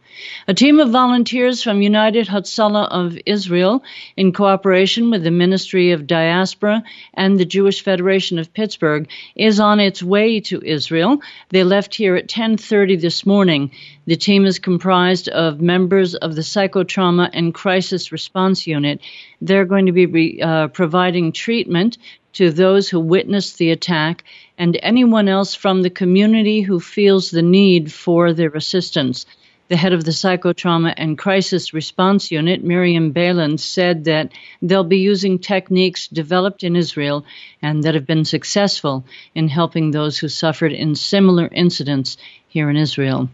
[0.49, 3.83] A team of volunteers from United Hatzalah of Israel,
[4.17, 6.83] in cooperation with the Ministry of Diaspora
[7.15, 11.21] and the Jewish Federation of Pittsburgh, is on its way to Israel.
[11.51, 13.71] They left here at 10:30 this morning.
[14.07, 19.01] The team is comprised of members of the Psychotrauma and Crisis Response Unit.
[19.41, 21.99] They're going to be re, uh, providing treatment
[22.37, 24.23] to those who witnessed the attack
[24.59, 29.25] and anyone else from the community who feels the need for their assistance.
[29.69, 34.31] The head of the Psychotrauma and Crisis Response Unit, Miriam Balin, said that
[34.63, 37.25] they'll be using techniques developed in Israel
[37.61, 39.05] and that have been successful
[39.35, 43.29] in helping those who suffered in similar incidents here in Israel.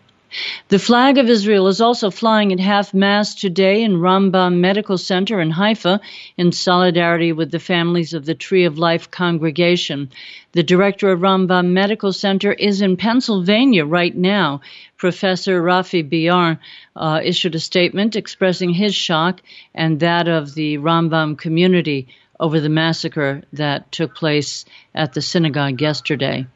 [0.68, 5.40] The flag of Israel is also flying at half mast today in Rambam Medical Center
[5.40, 6.00] in Haifa
[6.38, 10.10] in solidarity with the families of the Tree of Life congregation.
[10.52, 14.62] The director of Rambam Medical Center is in Pennsylvania right now.
[14.96, 16.58] Professor Rafi Beyar
[16.96, 19.42] uh, issued a statement expressing his shock
[19.74, 22.08] and that of the Rambam community
[22.40, 24.64] over the massacre that took place
[24.94, 26.46] at the synagogue yesterday.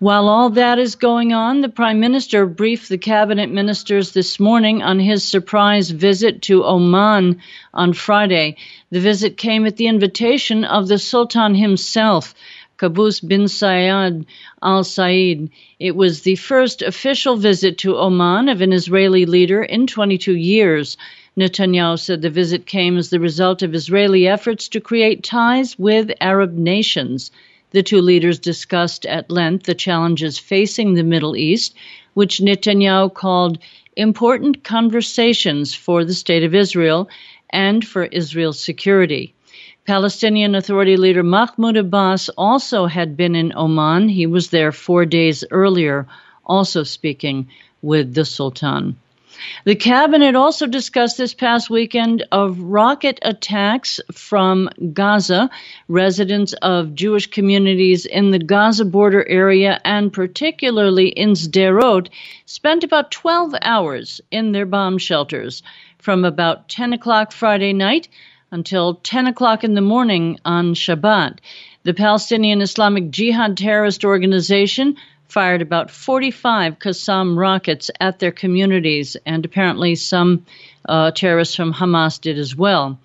[0.00, 4.80] While all that is going on, the Prime Minister briefed the cabinet ministers this morning
[4.80, 7.40] on his surprise visit to Oman
[7.74, 8.54] on Friday.
[8.92, 12.32] The visit came at the invitation of the Sultan himself,
[12.78, 14.24] Qaboos bin Sayyid
[14.62, 15.50] Al Said.
[15.80, 20.96] It was the first official visit to Oman of an Israeli leader in 22 years.
[21.36, 26.12] Netanyahu said the visit came as the result of Israeli efforts to create ties with
[26.20, 27.32] Arab nations.
[27.70, 31.74] The two leaders discussed at length the challenges facing the Middle East,
[32.14, 33.58] which Netanyahu called
[33.94, 37.10] important conversations for the State of Israel
[37.50, 39.34] and for Israel's security.
[39.86, 44.08] Palestinian Authority leader Mahmoud Abbas also had been in Oman.
[44.08, 46.06] He was there four days earlier,
[46.46, 47.48] also speaking
[47.82, 48.96] with the Sultan.
[49.64, 55.50] The cabinet also discussed this past weekend of rocket attacks from Gaza.
[55.88, 62.08] Residents of Jewish communities in the Gaza border area and particularly in Sderot
[62.46, 65.62] spent about 12 hours in their bomb shelters
[65.98, 68.08] from about 10 o'clock Friday night
[68.50, 71.38] until 10 o'clock in the morning on Shabbat.
[71.84, 74.96] The Palestinian Islamic Jihad terrorist organization
[75.28, 80.46] fired about 45 Qassam rockets at their communities, and apparently some
[80.88, 82.98] uh, terrorists from Hamas did as well.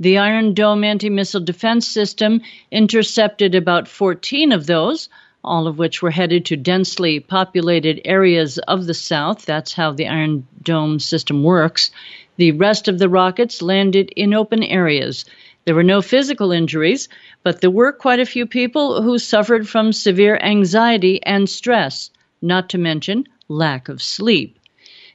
[0.00, 5.08] The Iron Dome anti missile defense system intercepted about 14 of those,
[5.42, 9.46] all of which were headed to densely populated areas of the South.
[9.46, 11.90] That's how the Iron Dome system works.
[12.36, 15.24] The rest of the rockets landed in open areas.
[15.64, 17.08] There were no physical injuries,
[17.42, 22.10] but there were quite a few people who suffered from severe anxiety and stress,
[22.42, 24.58] not to mention lack of sleep.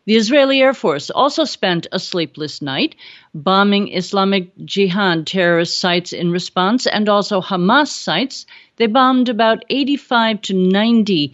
[0.05, 2.95] The Israeli Air Force also spent a sleepless night
[3.35, 8.45] bombing Islamic Jihad terrorist sites in response and also Hamas sites.
[8.77, 11.33] They bombed about 85 to 90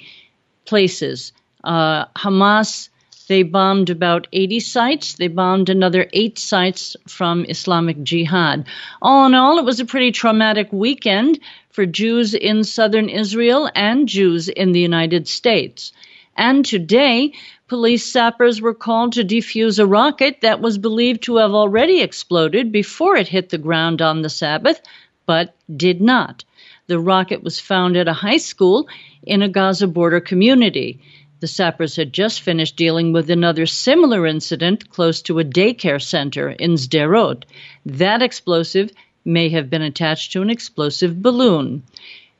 [0.65, 1.31] places
[1.64, 2.89] Uh, Hamas,
[3.27, 5.13] they bombed about 80 sites.
[5.15, 8.65] They bombed another eight sites from Islamic Jihad.
[9.01, 11.39] All in all, it was a pretty traumatic weekend
[11.69, 15.91] for Jews in southern Israel and Jews in the United States.
[16.37, 17.33] And today,
[17.67, 22.71] police sappers were called to defuse a rocket that was believed to have already exploded
[22.71, 24.79] before it hit the ground on the Sabbath,
[25.25, 26.45] but did not.
[26.87, 28.87] The rocket was found at a high school
[29.23, 31.01] in a Gaza border community.
[31.39, 36.49] The sappers had just finished dealing with another similar incident close to a daycare center
[36.49, 37.45] in Sderot.
[37.85, 38.91] That explosive
[39.23, 41.84] may have been attached to an explosive balloon.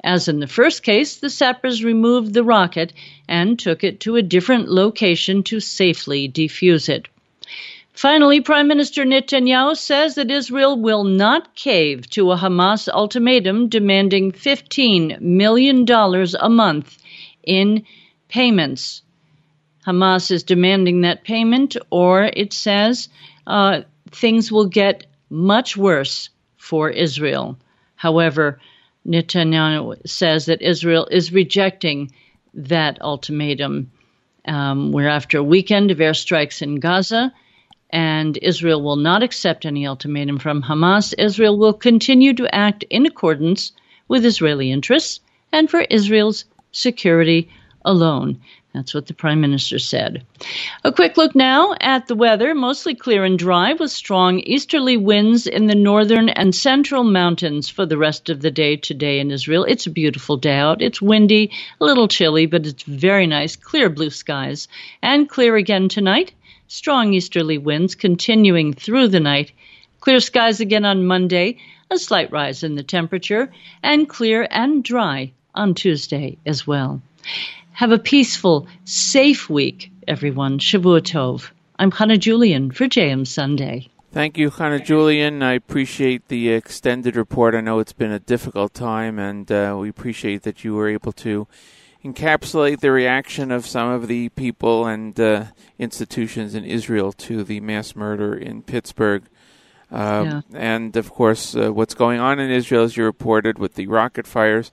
[0.03, 2.91] As in the first case, the sappers removed the rocket
[3.28, 7.07] and took it to a different location to safely defuse it.
[7.94, 14.32] Finally, Prime Minister Netanyahu says that Israel will not cave to a Hamas ultimatum demanding
[14.32, 16.98] $15 million a month
[17.44, 17.84] in
[18.28, 19.02] payments.
[19.86, 23.10] Hamas is demanding that payment, or it says
[23.45, 23.82] uh,
[24.12, 27.58] things will get much worse for Israel.
[27.95, 28.60] However,
[29.08, 32.12] Netanyahu says that Israel is rejecting
[32.54, 33.91] that ultimatum.
[34.45, 37.34] Um, we're after a weekend of airstrikes in Gaza
[37.90, 41.14] and Israel will not accept any ultimatum from Hamas.
[41.18, 43.72] Israel will continue to act in accordance
[44.08, 45.22] with Israeli interests
[45.52, 47.49] and for Israel's security
[47.88, 48.41] alone.
[48.73, 50.23] That's what the Prime Minister said.
[50.84, 52.53] A quick look now at the weather.
[52.53, 57.88] Mostly clear and dry with strong easterly winds in the northern and central mountains for
[57.88, 59.64] the rest of the day today in Israel.
[59.64, 60.84] It's a beautiful day out.
[60.84, 61.49] It's windy,
[61.81, 63.55] a little chilly, but it's very nice.
[63.55, 64.68] Clear blue skies.
[65.01, 66.34] And clear again tonight
[66.68, 69.51] strong easterly winds continuing through the night,
[69.99, 71.57] clear skies again on Monday,
[71.89, 73.51] a slight rise in the temperature,
[73.81, 77.01] and clear and dry on Tuesday as well.
[77.78, 80.58] Have a peaceful, safe week, everyone.
[80.58, 81.52] Shavua Tov.
[81.78, 83.90] I'm Hannah Julian for JM Sunday.
[84.12, 85.44] Thank you, Hannah Julian.
[85.44, 87.54] I appreciate the extended report.
[87.54, 91.12] I know it's been a difficult time, and uh, we appreciate that you were able
[91.12, 91.48] to
[92.04, 95.44] encapsulate the reaction of some of the people and uh,
[95.78, 99.22] institutions in Israel to the mass murder in Pittsburgh.
[99.91, 100.41] Uh, yeah.
[100.56, 104.26] And of course, uh, what's going on in Israel, as you reported, with the rocket
[104.26, 104.72] fires,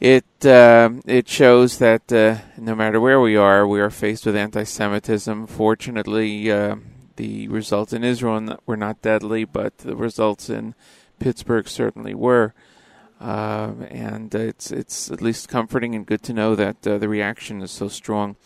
[0.00, 4.36] it uh, it shows that uh, no matter where we are, we are faced with
[4.36, 5.46] anti-Semitism.
[5.46, 6.76] Fortunately, uh,
[7.16, 10.74] the results in Israel were not deadly, but the results in
[11.18, 12.54] Pittsburgh certainly were.
[13.20, 17.62] Uh, and it's it's at least comforting and good to know that uh, the reaction
[17.62, 18.36] is so strong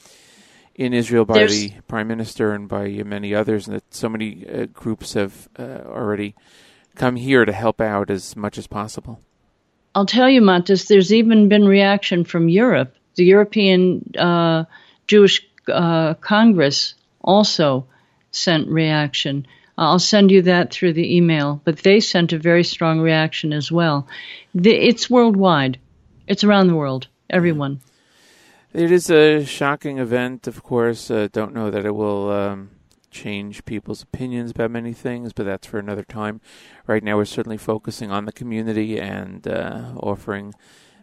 [0.74, 4.46] in Israel by There's, the prime minister and by many others, and that so many
[4.46, 6.36] uh, groups have uh, already
[6.94, 9.20] come here to help out as much as possible.
[9.98, 12.94] I'll tell you, Montes, there's even been reaction from Europe.
[13.16, 14.62] The European uh,
[15.08, 17.88] Jewish uh, Congress also
[18.30, 19.48] sent reaction.
[19.76, 21.60] I'll send you that through the email.
[21.64, 24.06] But they sent a very strong reaction as well.
[24.54, 25.80] The, it's worldwide.
[26.28, 27.08] It's around the world.
[27.28, 27.80] Everyone.
[28.72, 31.10] It is a shocking event, of course.
[31.10, 32.70] Uh, don't know that it will um,
[33.10, 36.40] change people's opinions about many things, but that's for another time.
[36.86, 40.54] Right now, we're certainly focusing on the community and uh, offering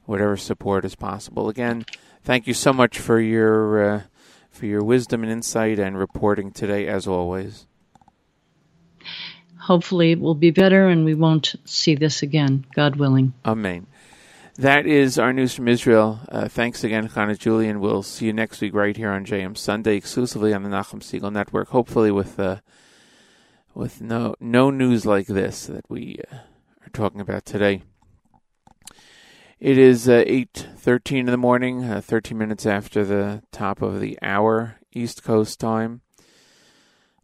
[0.05, 1.49] whatever support is possible.
[1.49, 1.85] Again,
[2.23, 4.01] thank you so much for your uh,
[4.49, 7.67] for your wisdom and insight and reporting today, as always
[9.65, 13.33] hopefully it will be better and we won't see this again, God willing.
[13.43, 13.87] Amen.
[14.57, 16.21] That is our news from Israel.
[16.29, 17.81] Uh, thanks again, Hannah Julian.
[17.81, 21.29] We'll see you next week right here on JM Sunday, exclusively on the Nachum Segal
[21.29, 21.67] Network.
[21.69, 22.61] Hopefully, with uh,
[23.73, 27.83] with no no news like this that we uh, are talking about today.
[29.59, 33.99] It is uh, eight thirteen in the morning, uh, thirteen minutes after the top of
[33.99, 35.99] the hour, East Coast time,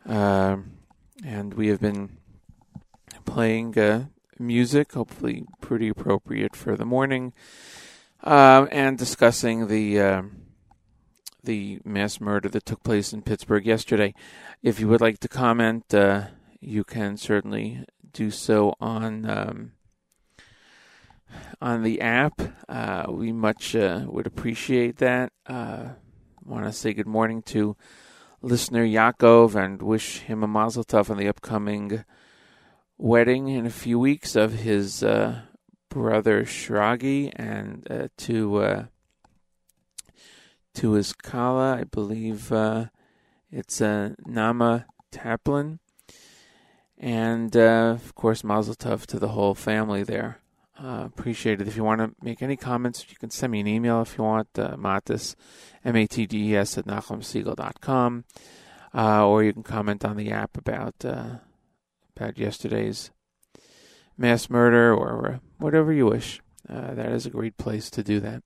[0.05, 0.79] um,
[1.25, 2.17] and we have been
[3.23, 4.07] playing uh,
[4.41, 7.33] music, hopefully pretty appropriate for the morning,
[8.23, 10.21] uh, and discussing the uh,
[11.43, 14.13] the mass murder that took place in Pittsburgh yesterday.
[14.61, 16.27] If you would like to comment, uh,
[16.59, 19.71] you can certainly do so on um,
[21.61, 22.41] on the app.
[22.67, 25.31] Uh, we much uh, would appreciate that.
[26.43, 27.77] Want to say good morning to
[28.41, 32.03] listener Yaakov and wish him a mazel tov on the upcoming
[33.01, 35.41] wedding in a few weeks of his uh,
[35.89, 38.85] brother Shragi and uh, to uh,
[40.75, 42.85] to his kala, I believe uh,
[43.51, 45.79] it's uh, Nama Taplin,
[46.97, 50.37] and uh, of course Mazel Tov to the whole family there.
[50.79, 51.67] Uh, appreciate it.
[51.67, 54.23] If you want to make any comments, you can send me an email if you
[54.23, 55.35] want, uh, Matis,
[55.85, 58.25] M-A-T-D-E-S at NachumSegal.com,
[58.95, 61.35] uh, or you can comment on the app about, uh,
[62.21, 63.09] about yesterday's
[64.17, 66.39] mass murder or whatever you wish.
[66.69, 68.43] Uh, that is a great place to do that.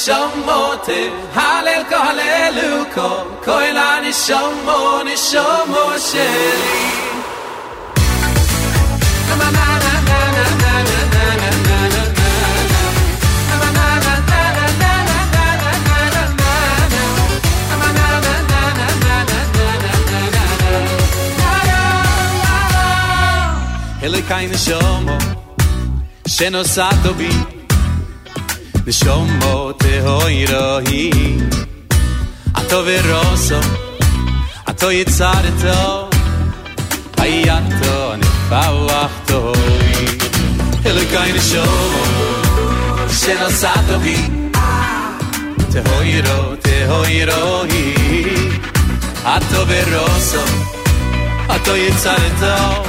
[0.00, 0.88] neshomot
[1.34, 3.08] Hallel ko hallelu ko
[3.44, 6.78] Kol ha-neshomot neshomot sheli
[9.28, 11.80] Na na na na na na na na na na
[27.02, 27.59] na bi.
[28.86, 31.10] נשומות ההוירוי
[32.54, 33.54] עטו ורוסו
[34.66, 36.08] עטו יצרתו
[37.16, 39.52] היאתו נפאווחתו
[40.86, 42.04] אלוקי נשומו
[43.20, 44.16] שנוסעתו בי
[45.72, 47.94] תהוירו תהוירוי
[49.24, 50.42] עטו ורוסו
[51.48, 52.84] עטו יצרתו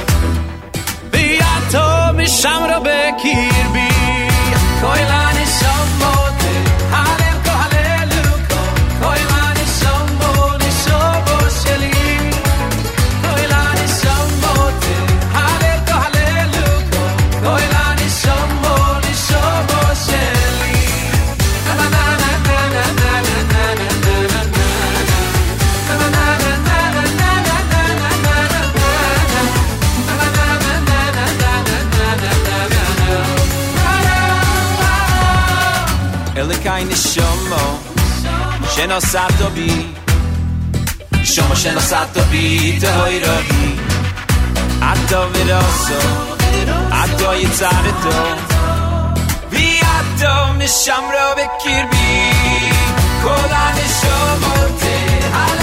[1.12, 3.92] ויאתו משמרו בקרבי
[4.80, 5.31] כל
[5.62, 6.21] no more.
[38.82, 39.94] شناسد و بی.
[41.24, 43.80] شما شناسد و بی تهای بی.
[44.82, 45.90] ادا وراس
[47.28, 48.10] و یه تر تو.
[49.50, 52.30] بی ادا نشم را بکیر بی.
[53.24, 55.61] کلن شما ته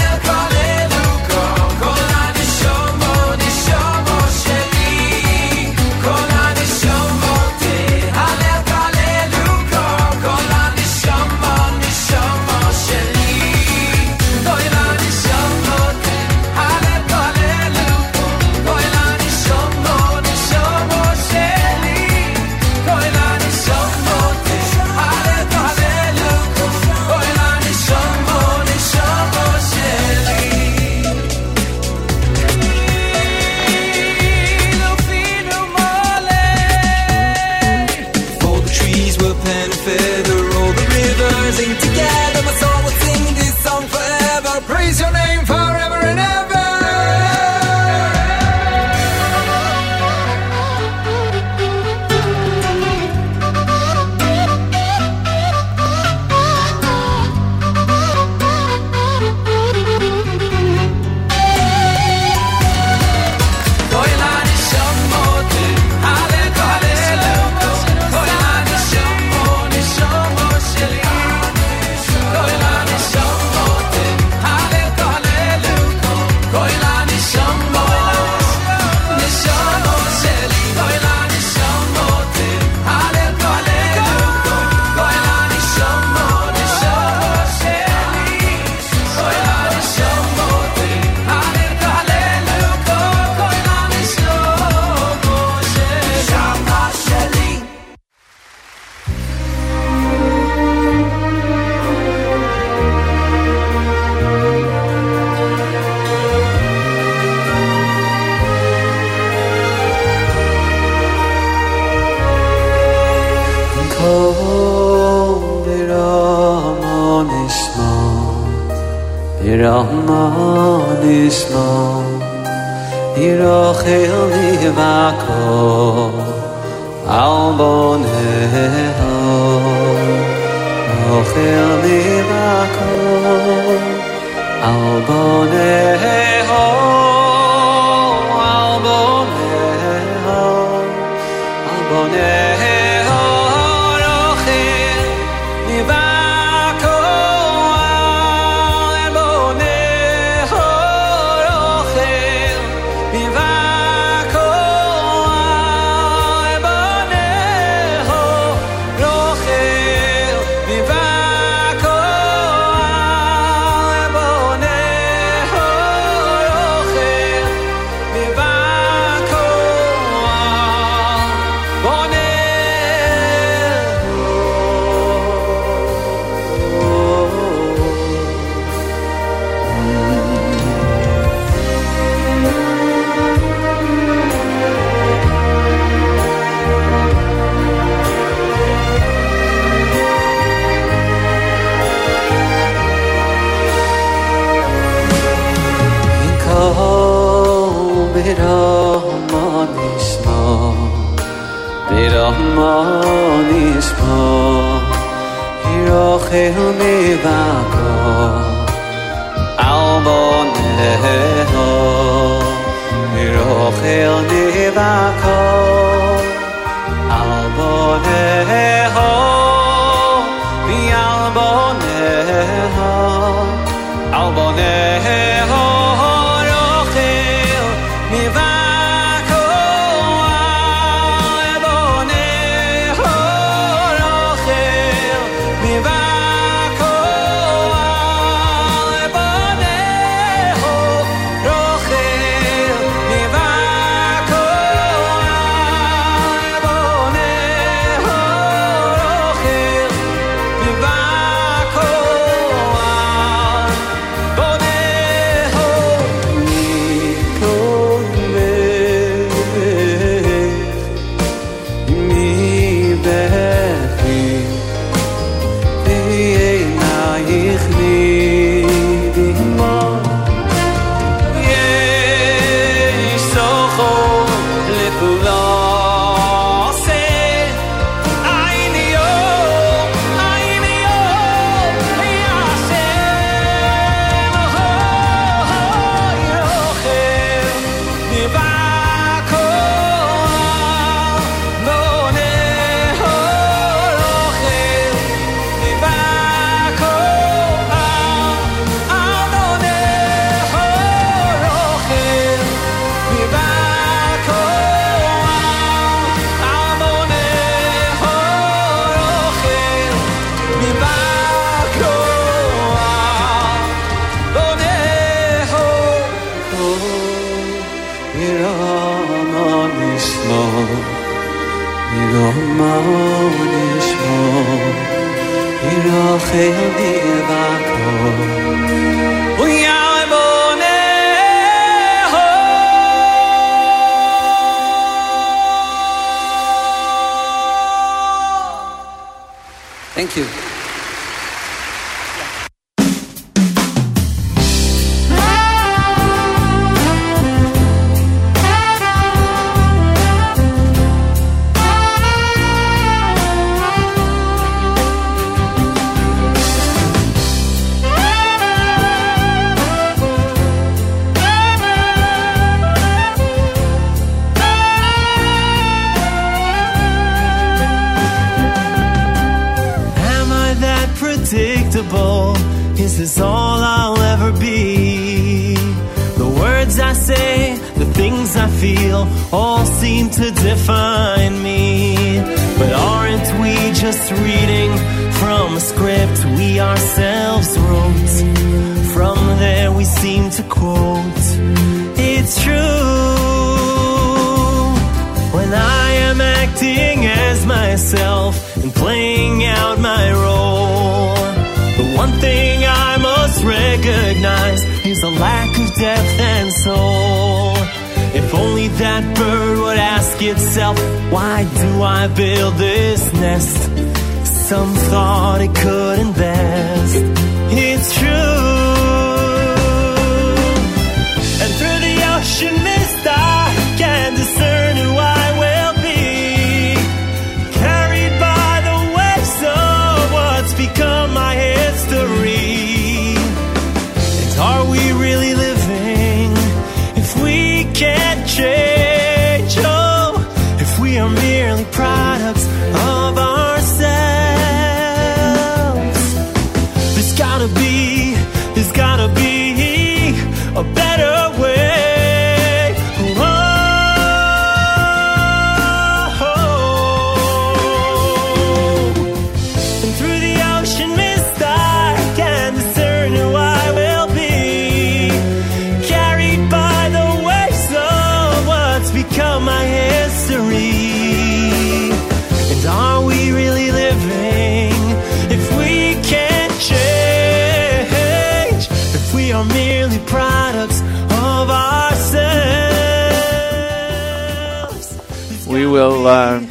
[485.70, 486.44] will uh,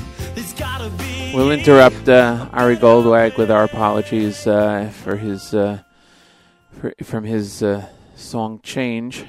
[1.34, 5.82] we'll interrupt uh, Ari Goldwag with our apologies uh, for his uh,
[6.72, 7.86] for, from his uh,
[8.16, 9.26] song "Change."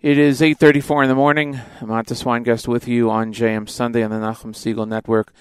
[0.00, 1.60] It is eight thirty-four in the morning.
[1.80, 5.34] Matis Weingast with you on JM Sunday on the Nachum Segal Network.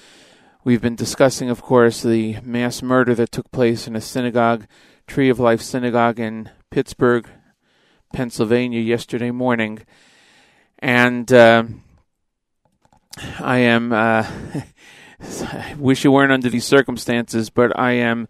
[0.66, 4.68] We've been discussing, of course, the mass murder that took place in a synagogue,
[5.08, 7.30] Tree of Life Synagogue in Pittsburgh,
[8.12, 9.86] Pennsylvania, yesterday morning,
[10.80, 11.32] and.
[13.40, 13.92] I am.
[13.92, 14.30] Uh,
[15.42, 18.28] I wish you weren't under these circumstances, but I am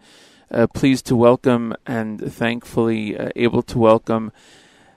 [0.51, 4.31] uh, pleased to welcome and thankfully uh, able to welcome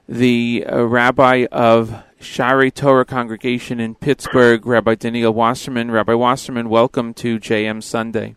[0.09, 5.91] the uh, rabbi of Shaare Torah congregation in Pittsburgh, Rabbi Daniel Wasserman.
[5.91, 8.35] Rabbi Wasserman, welcome to JM Sunday.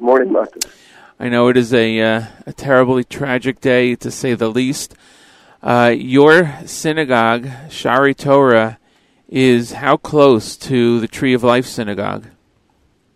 [0.00, 0.70] Morning, Matis.
[1.18, 4.94] I know it is a uh, a terribly tragic day, to say the least.
[5.62, 8.78] Uh, your synagogue, Shaare Torah,
[9.28, 12.26] is how close to the Tree of Life Synagogue?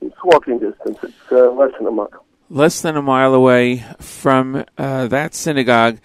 [0.01, 0.99] It's walking distance.
[1.03, 2.24] It's uh, less than a mile.
[2.49, 5.99] Less than a mile away from uh, that synagogue,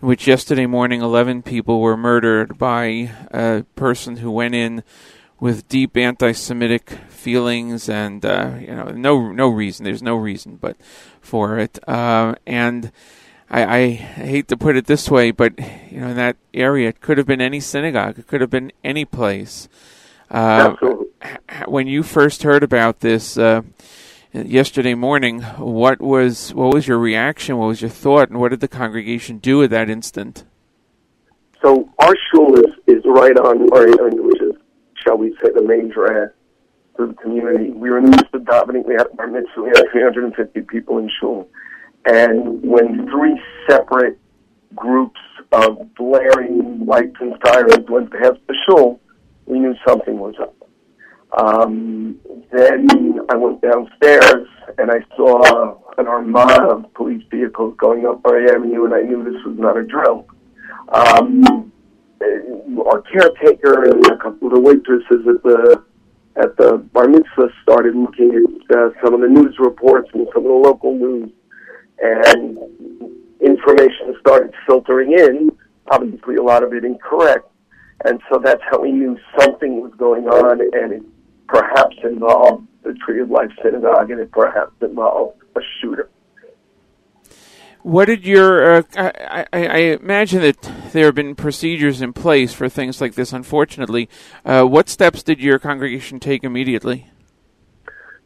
[0.00, 4.82] in which yesterday morning 11 people were murdered by a person who went in
[5.38, 9.84] with deep anti-Semitic feelings and uh, you know no no reason.
[9.84, 10.76] There's no reason, but
[11.20, 12.90] for it uh, and.
[13.52, 15.58] I, I hate to put it this way, but
[15.90, 18.18] you know, in that area, it could have been any synagogue.
[18.18, 19.68] It could have been any place.
[20.30, 21.06] Uh, Absolutely.
[21.66, 23.60] when you first heard about this uh,
[24.32, 27.58] yesterday morning, what was what was your reaction?
[27.58, 30.44] What was your thought, and what did the congregation do at that instant?
[31.60, 34.54] So our shul is, is right on Murray, which is,
[35.04, 36.30] shall we say, the main drag
[36.96, 37.70] for the community.
[37.70, 38.86] We were in the midst of davening.
[38.86, 39.62] We had our mitzvah.
[39.62, 41.48] We had 350 people in shul.
[42.06, 44.18] And when three separate
[44.74, 45.20] groups
[45.52, 49.00] of blaring lights and sirens went past the shul,
[49.46, 50.54] we knew something was up.
[51.38, 52.18] Um,
[52.50, 54.46] then I went downstairs
[54.78, 59.22] and I saw an armada of police vehicles going up Murray Avenue, and I knew
[59.24, 60.26] this was not a drill.
[60.88, 61.72] Um,
[62.86, 65.82] our caretaker and a couple of the waitresses at the
[66.36, 68.32] at the bar mitzvah started looking
[68.70, 71.30] at uh, some of the news reports and some of the local news,
[72.02, 72.58] and
[73.40, 75.50] information started filtering in.
[75.90, 77.48] Obviously, a lot of it incorrect,
[78.04, 81.02] and so that's how we knew something was going on, and it
[81.48, 86.08] perhaps involved the Tree of Life Synagogue, and it perhaps involved a shooter.
[87.82, 88.76] What did your?
[88.76, 93.14] Uh, I, I, I imagine that there have been procedures in place for things like
[93.14, 93.32] this.
[93.32, 94.08] Unfortunately,
[94.44, 97.08] uh, what steps did your congregation take immediately?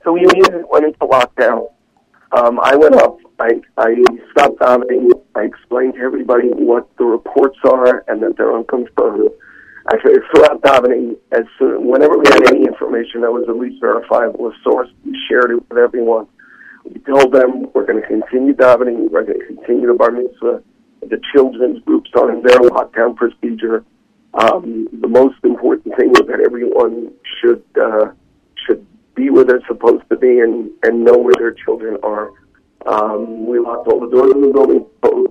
[0.05, 1.69] So we immediately went into lockdown.
[2.33, 3.19] Um, I went up.
[3.39, 3.95] I, I
[4.31, 5.11] stopped davening.
[5.35, 9.31] I explained to everybody what the reports are and that they're unconfirmed.
[9.93, 14.49] Actually, throughout davening, as soon, whenever we had any information that was at least verifiable,
[14.49, 16.27] a source, we shared it with everyone.
[16.85, 19.11] We told them we're going to continue davening.
[19.11, 20.63] We're going to continue the bar mitzvah.
[21.03, 23.85] The children's groups in their lockdown procedure.
[24.35, 28.07] Um, the most important thing is that everyone should uh,
[28.67, 28.85] should
[29.15, 32.31] be where they're supposed to be and, and know where their children are.
[32.87, 34.87] Um, we locked all the doors in the building,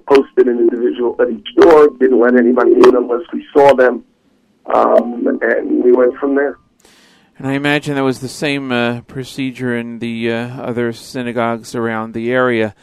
[0.07, 4.03] posted an individual at each door, didn't let anybody in unless we saw them,
[4.73, 6.57] um, and we went from there.
[7.37, 12.13] And I imagine that was the same uh, procedure in the uh, other synagogues around
[12.13, 12.75] the area.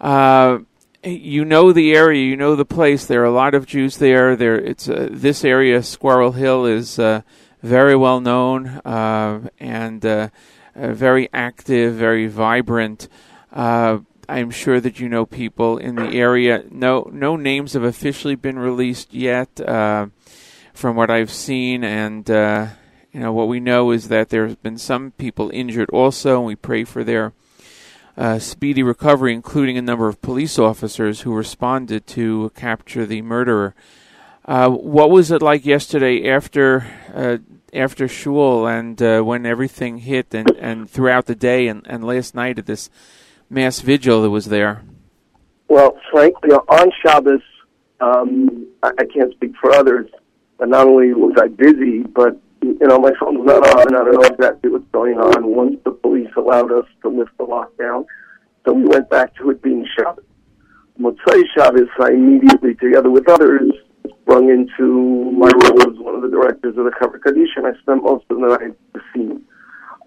[0.00, 0.58] Uh,
[1.02, 3.06] you know the area, you know the place.
[3.06, 4.34] There are a lot of Jews there.
[4.34, 7.22] There, it's uh, this area, Squirrel Hill, is uh,
[7.62, 10.30] very well known uh, and
[10.74, 13.08] very active, very vibrant.
[13.58, 16.64] I'm sure that you know people in the area.
[16.70, 22.28] No, no names have officially been released yet, from what I've seen, and
[23.16, 26.44] you know, what we know is that there have been some people injured also, and
[26.44, 27.32] we pray for their
[28.14, 33.74] uh, speedy recovery, including a number of police officers who responded to capture the murderer.
[34.44, 37.38] Uh, what was it like yesterday after uh,
[37.72, 42.34] after shul and uh, when everything hit, and, and throughout the day, and, and last
[42.34, 42.90] night at this
[43.50, 44.82] mass vigil that was there?
[45.68, 47.42] Well, frankly, on Shabbos,
[48.00, 50.08] um, I, I can't speak for others,
[50.58, 54.04] but not only was I busy, but you know, my phone's not on, and I
[54.04, 55.46] don't know exactly what's going on.
[55.46, 58.06] Once the police allowed us to lift the lockdown,
[58.64, 60.24] so we went back to it being Shabbos.
[61.00, 63.70] Motzai Shabbos, I immediately, together with others,
[64.22, 67.78] sprung into my role as one of the directors of the Chevra Kadisha, and I
[67.80, 69.44] spent most of the night at the scene.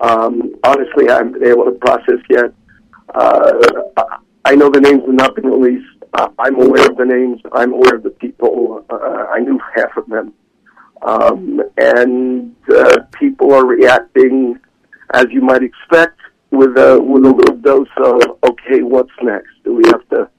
[0.01, 2.53] Um, honestly, I haven't been able to process yet.
[3.13, 3.51] Uh,
[4.45, 5.85] I know the names have not been released.
[6.13, 7.41] Uh, I'm aware of the names.
[7.53, 8.85] I'm aware of the people.
[8.89, 10.33] Uh, I knew half of them.
[11.01, 14.59] Um, and uh, people are reacting
[15.13, 16.19] as you might expect
[16.51, 19.49] with a with a little dose of okay, what's next?
[19.63, 20.29] Do we have to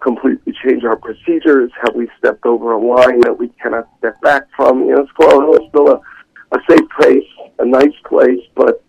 [0.00, 1.72] completely change our procedures?
[1.82, 4.84] Have we stepped over a line that we cannot step back from?
[4.84, 6.00] You know, is still a,
[6.52, 7.24] a safe place,
[7.58, 8.83] a nice place, but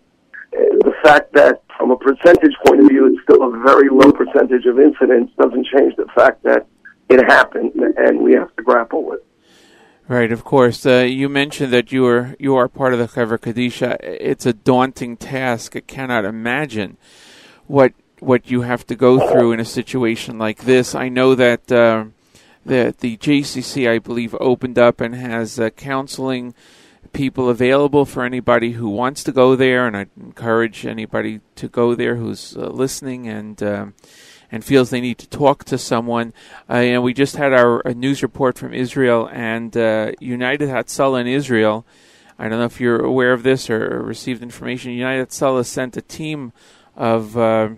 [0.52, 4.64] the fact that from a percentage point of view, it's still a very low percentage
[4.66, 6.66] of incidents doesn't change the fact that
[7.08, 9.20] it happened and we have to grapple with.
[9.20, 9.26] it.
[10.08, 10.86] Right, of course.
[10.86, 13.96] Uh, you mentioned that you are you are part of the Chevra Kadisha.
[14.00, 15.74] It's a daunting task.
[15.74, 16.96] I cannot imagine
[17.66, 20.94] what what you have to go through in a situation like this.
[20.94, 22.04] I know that uh,
[22.64, 26.54] that the JCC, I believe, opened up and has uh, counseling
[27.12, 31.94] people available for anybody who wants to go there, and I encourage anybody to go
[31.94, 33.94] there who's uh, listening and um,
[34.50, 36.32] and feels they need to talk to someone.
[36.68, 41.26] Uh, and we just had our news report from Israel and uh, United Hatzalah in
[41.26, 41.84] Israel.
[42.38, 44.92] I don't know if you're aware of this or received information.
[44.92, 46.52] United Hatzalah sent a team
[46.94, 47.70] of uh,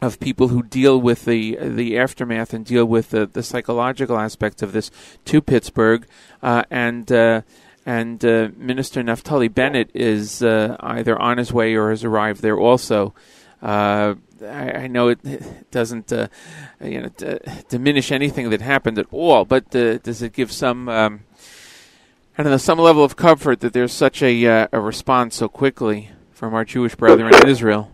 [0.00, 4.62] of people who deal with the the aftermath and deal with the, the psychological aspects
[4.62, 4.90] of this
[5.26, 6.06] to Pittsburgh,
[6.42, 7.42] uh, and uh,
[7.90, 13.14] and uh, Minister Naftali Bennett is either on his way or has arrived there also.
[13.60, 14.14] Uh,
[14.46, 15.20] I, know it
[15.70, 16.28] doesn't uh,
[16.82, 17.38] you know d-
[17.68, 21.20] diminish anything that happened at all, but uh, does it give some um,
[22.38, 25.48] I don't know some level of comfort that there's such a uh, a response so
[25.48, 27.90] quickly from our Jewish brethren in Israel?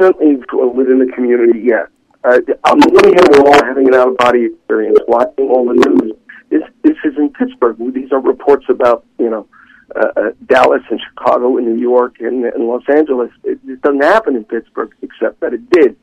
[0.00, 0.42] Certainly
[0.74, 1.88] within the community, yes.
[2.24, 5.64] Uh, on the one hand, we're all having an out of body experience watching all
[5.64, 6.15] the news.
[6.50, 7.76] This this is in Pittsburgh.
[7.92, 9.48] These are reports about you know
[9.94, 13.30] uh, uh, Dallas and Chicago and New York and, and Los Angeles.
[13.44, 15.96] It, it doesn't happen in Pittsburgh, except that it did.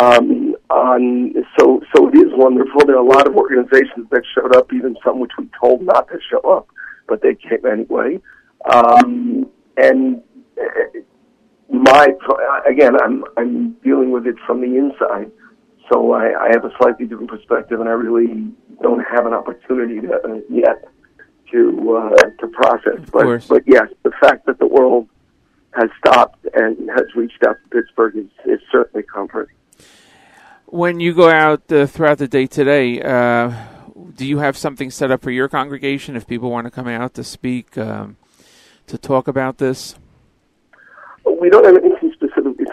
[0.00, 2.80] Um, on, so, so it is wonderful.
[2.86, 6.08] There are a lot of organizations that showed up, even some which we told not
[6.08, 6.68] to show up,
[7.06, 8.18] but they came anyway.
[8.72, 9.46] Um,
[9.76, 10.22] and
[10.58, 11.00] uh,
[11.68, 12.08] my,
[12.66, 15.30] again, I'm, I'm dealing with it from the inside.
[15.92, 18.50] So I, I have a slightly different perspective, and I really
[18.82, 20.84] don't have an opportunity to, uh, yet
[21.52, 22.98] to uh, to process.
[22.98, 23.46] Of but course.
[23.46, 25.08] but yes, the fact that the world
[25.72, 29.54] has stopped and has reached out to Pittsburgh is, is certainly comforting.
[30.66, 33.52] When you go out uh, throughout the day today, uh,
[34.16, 37.14] do you have something set up for your congregation if people want to come out
[37.14, 38.16] to speak, um,
[38.86, 39.94] to talk about this?
[41.24, 42.02] We don't have anything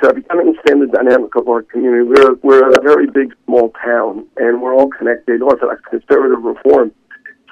[0.10, 0.16] up.
[0.16, 2.04] You kind of understand the dynamic of our community.
[2.04, 6.92] We're, we're a very big, small town, and we're all connected, Orthodox, conservative, reform.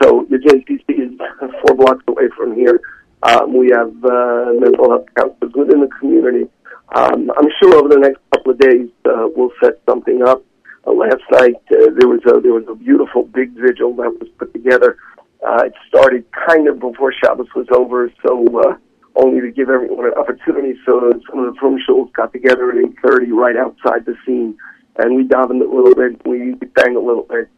[0.01, 1.19] So the JCC is
[1.61, 2.79] four blocks away from here.
[3.23, 6.49] Um, we have uh, mental health counselors within the community.
[6.95, 10.43] Um, I'm sure over the next couple of days uh, we'll set something up.
[10.85, 14.29] Uh, last night uh, there was a there was a beautiful big vigil that was
[14.37, 14.97] put together.
[15.45, 18.77] Uh, it started kind of before Shabbos was over, so uh,
[19.17, 20.79] only to give everyone an opportunity.
[20.85, 24.57] So some of the from shuls got together at eight thirty right outside the scene,
[24.97, 27.49] and we davened a little bit, we sang a little bit.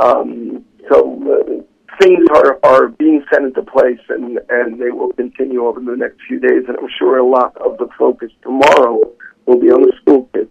[0.00, 1.62] Um, so uh,
[2.00, 6.20] things are, are being set into place and, and they will continue over the next
[6.28, 6.64] few days.
[6.68, 9.00] And I'm sure a lot of the focus tomorrow
[9.46, 10.50] will be on the school kids.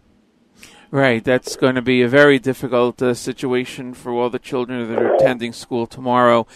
[0.92, 4.98] Right, that's going to be a very difficult uh, situation for all the children that
[4.98, 6.48] are attending school tomorrow.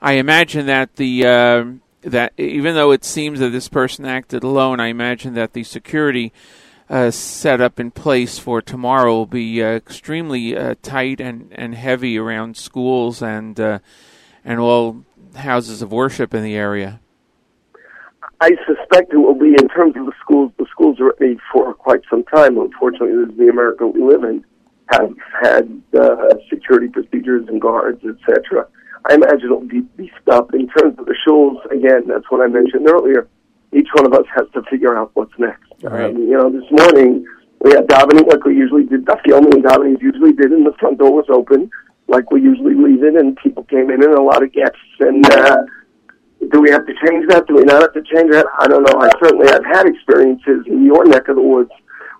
[0.00, 1.64] I imagine that the uh,
[2.02, 6.32] that even though it seems that this person acted alone, I imagine that the security
[6.90, 11.74] uh, set up in place for tomorrow will be uh, extremely uh, tight and, and
[11.74, 13.78] heavy around schools and uh,
[14.44, 15.04] and all
[15.34, 17.00] houses of worship in the area.
[18.40, 20.52] I suspect it will be in terms of the schools.
[20.58, 22.56] The schools are ready for quite some time.
[22.56, 24.44] Unfortunately, this is the America we live in.
[24.90, 26.16] Have had uh,
[26.48, 28.66] security procedures and guards, etc.
[29.06, 30.52] I imagine it'll be beefed up.
[30.54, 33.28] In terms of the shuls, again, that's what I mentioned earlier.
[33.72, 35.72] Each one of us has to figure out what's next.
[35.82, 36.14] Right.
[36.14, 37.26] Um, you know, this morning
[37.60, 39.06] we had davening like we usually did.
[39.06, 41.70] That's the only davening usually did, and the front door was open
[42.08, 44.78] like we usually leave it, and people came in and a lot of guests.
[45.00, 45.58] And uh,
[46.50, 47.46] do we have to change that?
[47.46, 48.46] Do we not have to change that?
[48.58, 48.98] I don't know.
[48.98, 51.70] I certainly have had experiences in your neck of the woods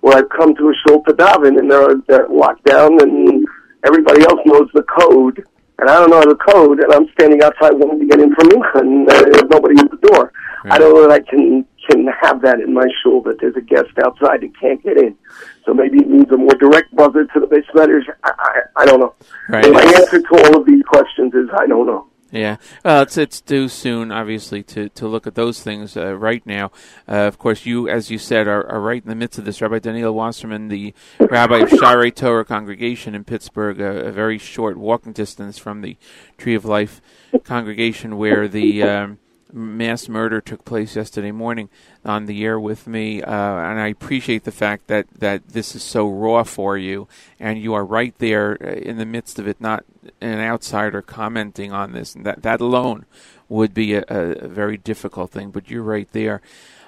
[0.00, 3.46] where I've come to a shul to daven, and they're, they're locked down, and
[3.84, 5.44] everybody else knows the code,
[5.78, 8.48] and I don't know the code, and I'm standing outside wanting to get in from
[8.48, 10.32] Mincha, and uh, there's nobody at the door.
[10.64, 10.74] Right.
[10.74, 13.62] I don't know that I can can have that in my shul that there's a
[13.62, 15.16] guest outside that can't get in.
[15.64, 18.04] So maybe it needs a more direct buzzer to the base letters.
[18.24, 19.14] I, I, I don't know.
[19.48, 19.72] Right.
[19.72, 22.06] My answer to all of these questions is I don't know.
[22.30, 26.44] Yeah, well, it's it's too soon, obviously, to, to look at those things uh, right
[26.44, 26.70] now.
[27.08, 29.62] Uh, of course, you, as you said, are, are right in the midst of this.
[29.62, 34.76] Rabbi Daniel Wasserman, the rabbi of Shaare Torah congregation in Pittsburgh, a, a very short
[34.76, 35.96] walking distance from the
[36.36, 37.00] Tree of Life
[37.44, 39.18] congregation, where the um,
[39.52, 41.68] mass murder took place yesterday morning,
[42.04, 45.82] on the air with me, uh, and I appreciate the fact that, that this is
[45.82, 47.08] so raw for you,
[47.40, 49.84] and you are right there in the midst of it, not
[50.20, 53.04] an outsider commenting on this, and that that alone
[53.48, 55.50] would be a, a very difficult thing.
[55.50, 56.40] But you're right there.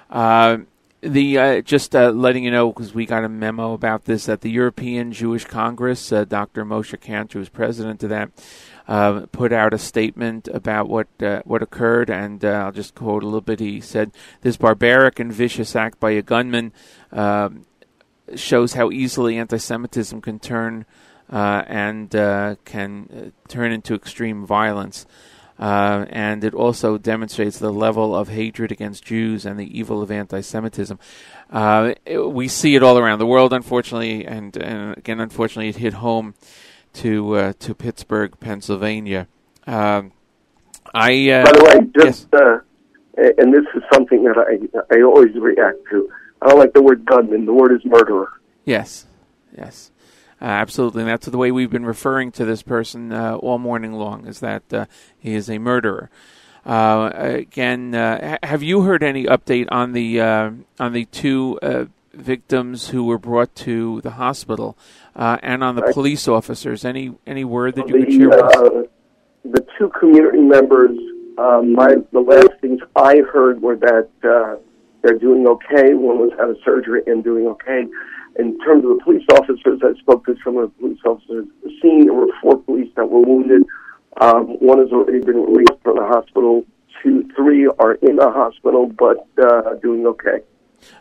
[0.09, 0.59] Uh,
[1.01, 4.41] the uh, just uh, letting you know because we got a memo about this at
[4.41, 6.11] the European Jewish Congress.
[6.11, 6.63] Uh, Dr.
[6.63, 8.29] Moshe Kantor, who's president of that,
[8.87, 13.23] uh, put out a statement about what uh, what occurred, and uh, I'll just quote
[13.23, 13.59] a little bit.
[13.59, 14.11] He said,
[14.41, 16.71] "This barbaric and vicious act by a gunman
[17.11, 17.65] um,
[18.35, 20.85] shows how easily anti-Semitism can turn
[21.29, 25.07] and can turn into extreme violence."
[25.59, 30.09] Uh, and it also demonstrates the level of hatred against Jews and the evil of
[30.09, 30.97] anti-Semitism.
[31.51, 31.93] Uh,
[32.27, 36.33] we see it all around the world, unfortunately, and, and again, unfortunately, it hit home
[36.93, 39.27] to uh, to Pittsburgh, Pennsylvania.
[39.67, 40.11] Um,
[40.93, 42.41] I uh, by the way, just yes.
[42.41, 42.59] uh,
[43.37, 46.09] and this is something that I I always react to.
[46.41, 47.45] I don't like the word gunman.
[47.45, 48.29] The word is murderer.
[48.65, 49.05] Yes,
[49.57, 49.91] yes,
[50.41, 51.01] uh, absolutely.
[51.03, 54.27] And that's the way we've been referring to this person uh, all morning long.
[54.27, 54.85] Is that uh,
[55.17, 56.09] he is a murderer?
[56.65, 61.59] Uh, again, have you heard any update on the on the two
[62.13, 64.77] victims who were brought to the hospital?
[65.15, 66.85] uh, and on the police officers.
[66.85, 68.55] Any any word that you the, could share with us?
[68.55, 68.83] uh,
[69.43, 70.97] the two community members,
[71.37, 74.57] um, my the last things I heard were that uh,
[75.01, 75.93] they're doing okay.
[75.93, 77.85] One was out of surgery and doing okay.
[78.41, 81.63] In terms of the police officers, I spoke to some of the police officers at
[81.63, 82.05] the scene.
[82.05, 83.61] There were four police that were wounded.
[84.19, 86.65] Um, one has already been released from the hospital.
[87.03, 90.39] Two, three are in the hospital, but uh, doing okay.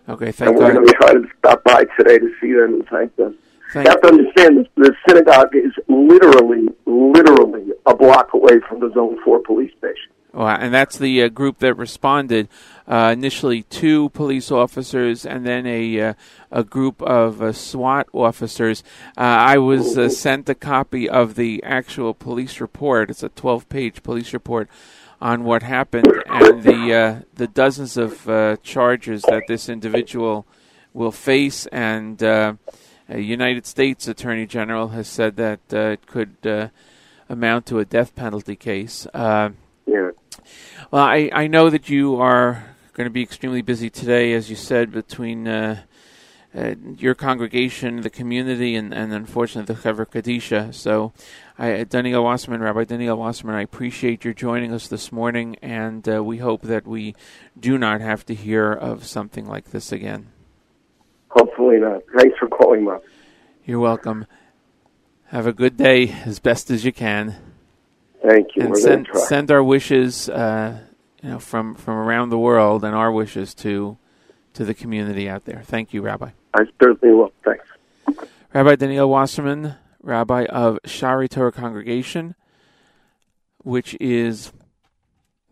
[0.06, 2.88] Okay, thank And we're going to try to stop by today to see them and
[2.88, 3.38] thank them.
[3.72, 8.80] Thank you have to understand this, the synagogue is literally, literally a block away from
[8.80, 10.12] the Zone 4 police station.
[10.32, 12.48] Well, and that's the uh, group that responded.
[12.86, 16.14] Uh, initially, two police officers, and then a uh,
[16.52, 18.84] a group of uh, SWAT officers.
[19.16, 23.10] Uh, I was uh, sent a copy of the actual police report.
[23.10, 24.68] It's a 12-page police report
[25.20, 28.24] on what happened and the the dozens of
[28.62, 30.46] charges that this individual
[30.94, 31.66] will face.
[31.66, 32.56] And a
[33.08, 36.70] United States Attorney General has said that it could
[37.28, 39.06] amount to a death penalty case.
[39.14, 40.10] Yeah.
[40.90, 44.56] Well, I, I know that you are going to be extremely busy today, as you
[44.56, 45.82] said, between uh,
[46.54, 50.74] uh, your congregation, the community, and, and unfortunately the Chevra Kadisha.
[50.74, 51.12] So,
[51.58, 56.24] I, Daniel Wasserman, Rabbi Daniel Wasserman, I appreciate your joining us this morning, and uh,
[56.24, 57.14] we hope that we
[57.58, 60.28] do not have to hear of something like this again.
[61.28, 62.02] Hopefully not.
[62.16, 63.00] Thanks for calling, Mom.
[63.64, 64.26] You're welcome.
[65.26, 67.36] Have a good day as best as you can.
[68.26, 68.64] Thank you.
[68.64, 69.20] and send going to try.
[69.22, 70.78] send our wishes, uh,
[71.22, 73.98] you know, from from around the world, and our wishes to
[74.54, 75.62] to the community out there.
[75.64, 76.30] Thank you, Rabbi.
[76.54, 77.32] I certainly will.
[77.44, 77.66] Thanks.
[78.52, 82.34] Rabbi Daniel Wasserman, Rabbi of Shaare Torah Congregation,
[83.58, 84.52] which is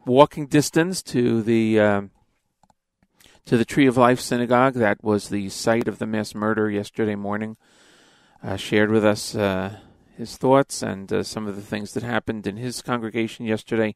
[0.05, 2.11] walking distance to the um,
[3.47, 4.75] to the Tree of Life Synagogue.
[4.75, 7.57] That was the site of the mass murder yesterday morning.
[8.43, 9.79] Uh, shared with us uh,
[10.19, 13.95] his thoughts and uh, some of the things that happened in his congregation yesterday.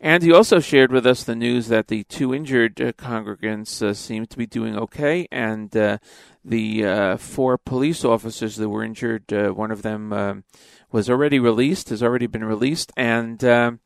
[0.00, 3.92] And he also shared with us the news that the two injured uh, congregants uh,
[3.92, 5.98] seem to be doing okay, and uh,
[6.42, 10.44] the uh, four police officers that were injured, uh, one of them um
[10.92, 13.80] was already released, has already been released, and um,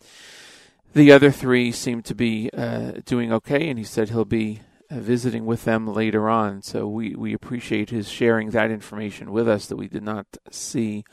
[0.95, 3.69] the other three seem to be uh, doing okay.
[3.69, 4.61] And he said he'll be
[4.91, 6.63] visiting with them later on.
[6.63, 11.05] So we, we appreciate his sharing that information with us that we did not see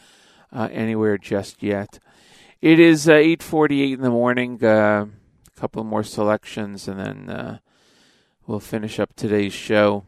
[0.51, 1.99] uh, anywhere just yet.
[2.61, 4.63] It is uh, 8:48 in the morning.
[4.63, 5.05] Uh,
[5.55, 7.57] a couple more selections, and then uh,
[8.45, 10.05] we'll finish up today's show.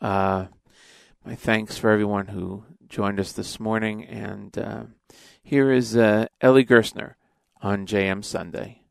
[0.00, 0.46] Uh,
[1.24, 4.92] my thanks for everyone who joined us this morning, and
[5.42, 6.28] here is Eli
[6.64, 7.14] Gerstner
[7.60, 8.82] on JM Sunday.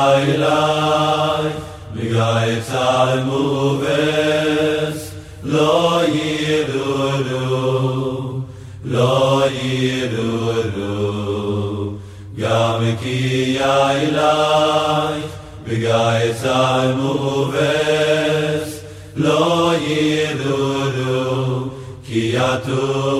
[0.00, 1.50] אלי
[1.94, 5.10] בגלל צל מובס
[5.42, 7.08] לא ידעו
[8.84, 10.52] לא ידעו
[12.38, 15.20] גם כי אלי
[15.68, 18.80] בגלל צל מובס
[19.16, 20.76] לא ידעו
[22.04, 23.16] כי יתו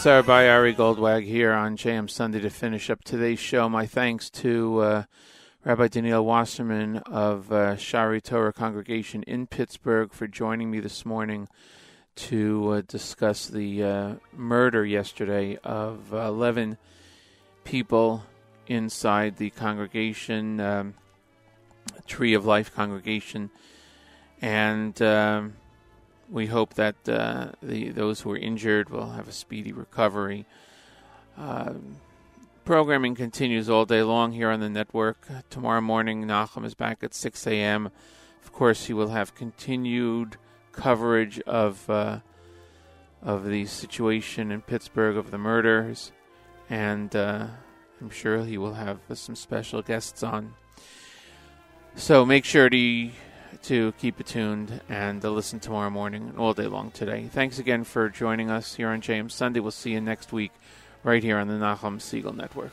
[0.00, 3.68] Chaitzar by Ari Goldwag here on JM Sunday to finish up today's show.
[3.68, 5.02] My thanks to uh,
[5.62, 11.48] Rabbi Daniel Wasserman of uh, Shaare Torah Congregation in Pittsburgh for joining me this morning
[12.16, 16.78] to uh, discuss the uh, murder yesterday of 11
[17.64, 18.24] people
[18.68, 20.94] inside the congregation, um,
[22.06, 23.50] Tree of Life congregation.
[24.40, 25.02] And.
[25.02, 25.59] Um,
[26.30, 30.46] we hope that uh, the those who are injured will have a speedy recovery.
[31.36, 31.74] Uh,
[32.64, 35.26] programming continues all day long here on the network.
[35.50, 37.90] Tomorrow morning, Nachum is back at 6 a.m.
[38.44, 40.36] Of course, he will have continued
[40.72, 42.20] coverage of uh,
[43.22, 46.12] of the situation in Pittsburgh of the murders,
[46.68, 47.46] and uh,
[48.00, 50.54] I'm sure he will have some special guests on.
[51.96, 52.76] So make sure to
[53.62, 57.28] to keep it tuned and uh, listen tomorrow morning and all day long today.
[57.32, 59.60] Thanks again for joining us here on JM Sunday.
[59.60, 60.52] We'll see you next week
[61.02, 62.72] right here on the Nachum Segal Network.